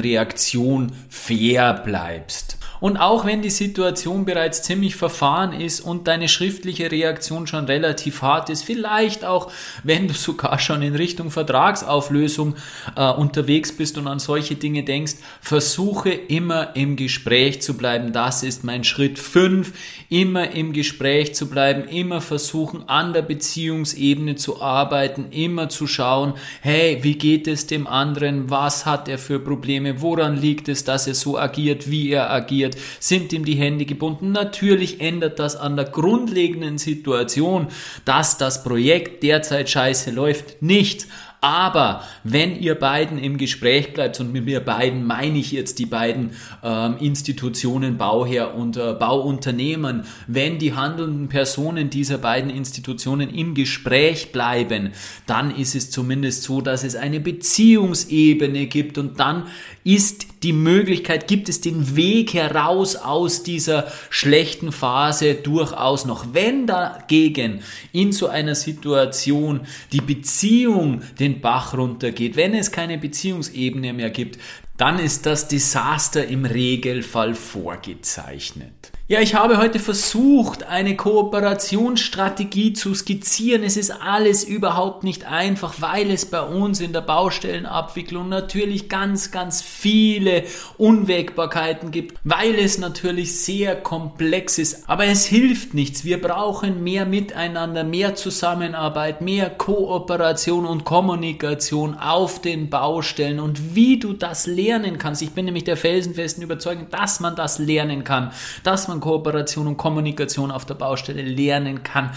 Reaktion 0.00 0.90
fair 1.08 1.72
bleibst. 1.72 2.57
Und 2.80 2.96
auch 2.96 3.24
wenn 3.24 3.42
die 3.42 3.50
Situation 3.50 4.24
bereits 4.24 4.62
ziemlich 4.62 4.96
verfahren 4.96 5.52
ist 5.52 5.80
und 5.80 6.06
deine 6.06 6.28
schriftliche 6.28 6.90
Reaktion 6.90 7.46
schon 7.46 7.64
relativ 7.64 8.22
hart 8.22 8.50
ist, 8.50 8.64
vielleicht 8.64 9.24
auch, 9.24 9.50
wenn 9.82 10.08
du 10.08 10.14
sogar 10.14 10.58
schon 10.58 10.82
in 10.82 10.94
Richtung 10.94 11.30
Vertragsauflösung 11.30 12.54
äh, 12.96 13.10
unterwegs 13.10 13.72
bist 13.72 13.98
und 13.98 14.06
an 14.06 14.18
solche 14.18 14.54
Dinge 14.54 14.84
denkst, 14.84 15.14
versuche 15.40 16.10
immer 16.10 16.76
im 16.76 16.96
Gespräch 16.96 17.62
zu 17.62 17.76
bleiben. 17.76 18.12
Das 18.12 18.42
ist 18.42 18.64
mein 18.64 18.84
Schritt 18.84 19.18
5. 19.18 19.72
Immer 20.08 20.52
im 20.52 20.72
Gespräch 20.72 21.34
zu 21.34 21.50
bleiben, 21.50 21.84
immer 21.88 22.20
versuchen, 22.20 22.88
an 22.88 23.12
der 23.12 23.22
Beziehungsebene 23.22 24.36
zu 24.36 24.62
arbeiten, 24.62 25.26
immer 25.30 25.68
zu 25.68 25.86
schauen, 25.86 26.34
hey, 26.60 26.98
wie 27.02 27.18
geht 27.18 27.46
es 27.46 27.66
dem 27.66 27.86
anderen? 27.86 28.50
Was 28.50 28.86
hat 28.86 29.08
er 29.08 29.18
für 29.18 29.38
Probleme? 29.38 30.00
Woran 30.00 30.36
liegt 30.36 30.68
es, 30.68 30.84
dass 30.84 31.06
er 31.06 31.14
so 31.14 31.38
agiert, 31.38 31.90
wie 31.90 32.10
er 32.10 32.30
agiert? 32.30 32.67
Passiert, 32.68 32.76
sind 33.00 33.32
ihm 33.32 33.44
die 33.44 33.54
Hände 33.54 33.84
gebunden. 33.84 34.32
Natürlich 34.32 35.00
ändert 35.00 35.38
das 35.38 35.56
an 35.56 35.76
der 35.76 35.86
grundlegenden 35.86 36.78
Situation, 36.78 37.68
dass 38.04 38.38
das 38.38 38.64
Projekt 38.64 39.22
derzeit 39.22 39.70
scheiße 39.70 40.10
läuft, 40.10 40.62
nichts. 40.62 41.06
Aber 41.40 42.02
wenn 42.24 42.60
ihr 42.60 42.74
beiden 42.74 43.16
im 43.16 43.38
Gespräch 43.38 43.94
bleibt, 43.94 44.18
und 44.18 44.32
mit 44.32 44.44
mir 44.44 44.58
beiden 44.58 45.06
meine 45.06 45.38
ich 45.38 45.52
jetzt 45.52 45.78
die 45.78 45.86
beiden 45.86 46.32
ähm, 46.64 46.96
Institutionen, 46.98 47.96
Bauherr 47.96 48.56
und 48.56 48.76
äh, 48.76 48.94
Bauunternehmen, 48.94 50.02
wenn 50.26 50.58
die 50.58 50.74
handelnden 50.74 51.28
Personen 51.28 51.90
dieser 51.90 52.18
beiden 52.18 52.50
Institutionen 52.50 53.30
im 53.30 53.54
Gespräch 53.54 54.32
bleiben, 54.32 54.90
dann 55.26 55.54
ist 55.54 55.76
es 55.76 55.92
zumindest 55.92 56.42
so, 56.42 56.60
dass 56.60 56.82
es 56.82 56.96
eine 56.96 57.20
Beziehungsebene 57.20 58.66
gibt 58.66 58.98
und 58.98 59.20
dann 59.20 59.44
ist 59.88 60.42
die 60.42 60.52
Möglichkeit, 60.52 61.28
gibt 61.28 61.48
es 61.48 61.62
den 61.62 61.96
Weg 61.96 62.34
heraus 62.34 62.94
aus 62.94 63.42
dieser 63.42 63.90
schlechten 64.10 64.70
Phase 64.70 65.34
durchaus 65.34 66.04
noch. 66.04 66.34
Wenn 66.34 66.66
dagegen 66.66 67.60
in 67.92 68.12
so 68.12 68.26
einer 68.26 68.54
Situation 68.54 69.62
die 69.90 70.02
Beziehung 70.02 71.00
den 71.18 71.40
Bach 71.40 71.72
runtergeht, 71.72 72.36
wenn 72.36 72.52
es 72.52 72.70
keine 72.70 72.98
Beziehungsebene 72.98 73.94
mehr 73.94 74.10
gibt, 74.10 74.38
dann 74.76 74.98
ist 74.98 75.24
das 75.24 75.48
Desaster 75.48 76.26
im 76.26 76.44
Regelfall 76.44 77.34
vorgezeichnet. 77.34 78.92
Ja, 79.10 79.22
ich 79.22 79.34
habe 79.34 79.56
heute 79.56 79.78
versucht, 79.78 80.64
eine 80.64 80.94
Kooperationsstrategie 80.94 82.74
zu 82.74 82.94
skizzieren. 82.94 83.62
Es 83.62 83.78
ist 83.78 83.90
alles 83.90 84.44
überhaupt 84.44 85.02
nicht 85.02 85.24
einfach, 85.24 85.76
weil 85.78 86.10
es 86.10 86.26
bei 86.26 86.42
uns 86.42 86.78
in 86.80 86.92
der 86.92 87.00
Baustellenabwicklung 87.00 88.28
natürlich 88.28 88.90
ganz, 88.90 89.30
ganz 89.30 89.62
viele 89.62 90.44
Unwägbarkeiten 90.76 91.90
gibt, 91.90 92.18
weil 92.22 92.56
es 92.56 92.76
natürlich 92.76 93.40
sehr 93.40 93.76
komplex 93.76 94.58
ist. 94.58 94.86
Aber 94.90 95.06
es 95.06 95.24
hilft 95.24 95.72
nichts. 95.72 96.04
Wir 96.04 96.20
brauchen 96.20 96.84
mehr 96.84 97.06
Miteinander, 97.06 97.84
mehr 97.84 98.14
Zusammenarbeit, 98.14 99.22
mehr 99.22 99.48
Kooperation 99.48 100.66
und 100.66 100.84
Kommunikation 100.84 101.94
auf 101.94 102.42
den 102.42 102.68
Baustellen. 102.68 103.40
Und 103.40 103.74
wie 103.74 103.98
du 103.98 104.12
das 104.12 104.46
lernen 104.46 104.98
kannst, 104.98 105.22
ich 105.22 105.30
bin 105.30 105.46
nämlich 105.46 105.64
der 105.64 105.78
felsenfesten 105.78 106.42
Überzeugung, 106.42 106.88
dass 106.90 107.20
man 107.20 107.36
das 107.36 107.58
lernen 107.58 108.04
kann, 108.04 108.32
dass 108.64 108.86
man 108.86 108.97
Kooperation 109.00 109.66
und 109.66 109.76
Kommunikation 109.76 110.50
auf 110.50 110.64
der 110.64 110.74
Baustelle 110.74 111.22
lernen 111.22 111.82
kann. 111.82 112.12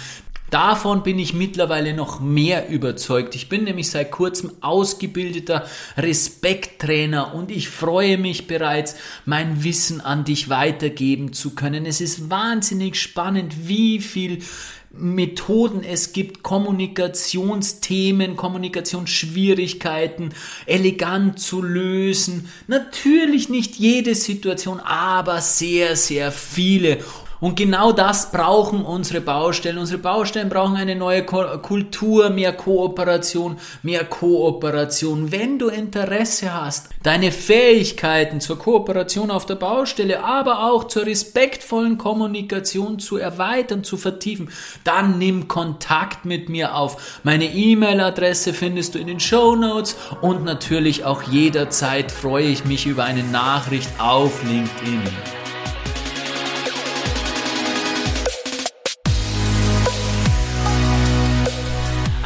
Davon 0.52 1.02
bin 1.02 1.18
ich 1.18 1.34
mittlerweile 1.34 1.94
noch 1.94 2.20
mehr 2.20 2.68
überzeugt. 2.68 3.36
Ich 3.36 3.48
bin 3.48 3.64
nämlich 3.64 3.90
seit 3.90 4.12
kurzem 4.12 4.52
ausgebildeter 4.60 5.66
Respekttrainer 5.96 7.34
und 7.34 7.52
ich 7.52 7.70
freue 7.70 8.18
mich 8.18 8.48
bereits, 8.48 8.98
mein 9.24 9.64
Wissen 9.64 10.02
an 10.02 10.26
dich 10.26 10.50
weitergeben 10.50 11.32
zu 11.32 11.56
können. 11.56 11.86
Es 11.86 12.02
ist 12.02 12.30
wahnsinnig 12.30 13.00
spannend, 13.00 13.70
wie 13.70 14.02
viel 14.02 14.40
Methoden 14.94 15.84
es 15.84 16.12
gibt, 16.12 16.44
Kommunikationsthemen, 16.44 18.36
Kommunikationsschwierigkeiten 18.36 20.34
elegant 20.66 21.39
zu 21.39 21.62
lösen. 21.62 22.50
Natürlich 22.68 23.48
nicht 23.48 23.76
jede 23.76 24.16
Situation, 24.16 24.82
aber 24.82 25.39
sehr, 25.42 25.96
sehr 25.96 26.32
viele. 26.32 27.00
Und 27.42 27.56
genau 27.56 27.92
das 27.92 28.32
brauchen 28.32 28.86
unsere 28.86 29.20
Baustellen. 29.20 29.80
Unsere 29.80 29.98
Baustellen 30.00 30.48
brauchen 30.48 30.76
eine 30.76 30.96
neue 30.96 31.26
Kultur, 31.26 32.30
mehr 32.30 32.54
Kooperation, 32.54 33.58
mehr 33.82 34.06
Kooperation. 34.06 35.32
Wenn 35.32 35.58
du 35.58 35.68
Interesse 35.68 36.54
hast, 36.54 36.89
deine 37.02 37.32
Fähigkeiten 37.32 38.42
zur 38.42 38.60
Kooperation 38.60 39.32
auf 39.32 39.48
der 39.48 39.56
Baustelle, 39.56 40.24
aber 40.24 40.72
auch 40.72 40.84
zur 40.84 41.08
respektvollen 41.08 41.98
Kommunikation 41.98 43.00
zu 43.00 43.18
erweitern, 43.18 43.84
zu 43.84 43.98
vertiefen, 43.98 44.52
dann 44.84 45.18
nimm 45.18 45.48
Kontakt 45.48 46.26
mit 46.26 46.48
mir 46.48 46.76
auf. 46.76 47.22
Meine 47.24 47.46
E-Mail-Adresse 47.46 48.54
findest 48.54 48.94
du 48.94 49.00
in 49.00 49.08
den 49.08 49.20
Show 49.20 49.56
Notes 49.56 49.96
und 50.22 50.44
natürlich 50.44 51.06
auch 51.06 51.24
jederzeit 51.24 52.12
freue 52.12 52.46
ich 52.46 52.66
mich 52.66 52.86
über 52.86 53.04
eine 53.04 53.24
Nachricht 53.24 53.89
auf 53.98 54.44
LinkedIn. 54.44 55.02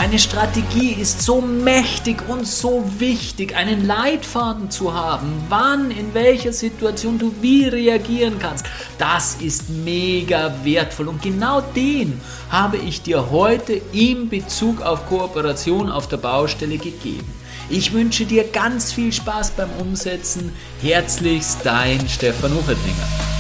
Eine 0.06 0.20
Strategie 0.20 0.92
ist 0.92 1.24
so 1.24 1.42
mächtig 1.42 2.30
und 2.30 2.46
so 2.46 2.84
wichtig, 3.00 3.56
einen 3.56 3.88
Leitfaden 3.88 4.70
zu 4.70 4.94
haben, 4.94 5.44
wann, 5.50 5.90
in 5.90 6.14
welcher 6.14 6.54
Situation 6.54 7.18
du 7.18 7.34
wie 7.42 7.66
reagieren 7.66 8.38
kannst. 8.38 8.68
Das 9.00 9.38
ist 9.42 9.68
mega 9.68 10.54
wertvoll 10.64 11.08
und 11.08 11.24
genau 11.24 11.62
den 11.62 12.22
habe 12.52 12.78
ich 12.78 13.02
dir 13.02 13.32
heute 13.32 13.82
in 13.94 14.30
Bezug 14.30 14.84
auf 14.84 15.10
Kooperation 15.10 15.90
auf 15.90 16.08
der 16.08 16.18
Baustelle 16.18 16.78
gegeben. 16.78 17.26
Ich 17.72 17.92
wünsche 17.92 18.26
dir 18.26 18.44
ganz 18.44 18.94
viel 18.94 19.12
Spaß 19.12 19.54
beim 19.58 19.72
Umsetzen. 19.82 20.54
Herzlichst 20.84 21.62
dein 21.64 22.08
Stefan 22.08 22.54
Ufertinger. 22.54 23.35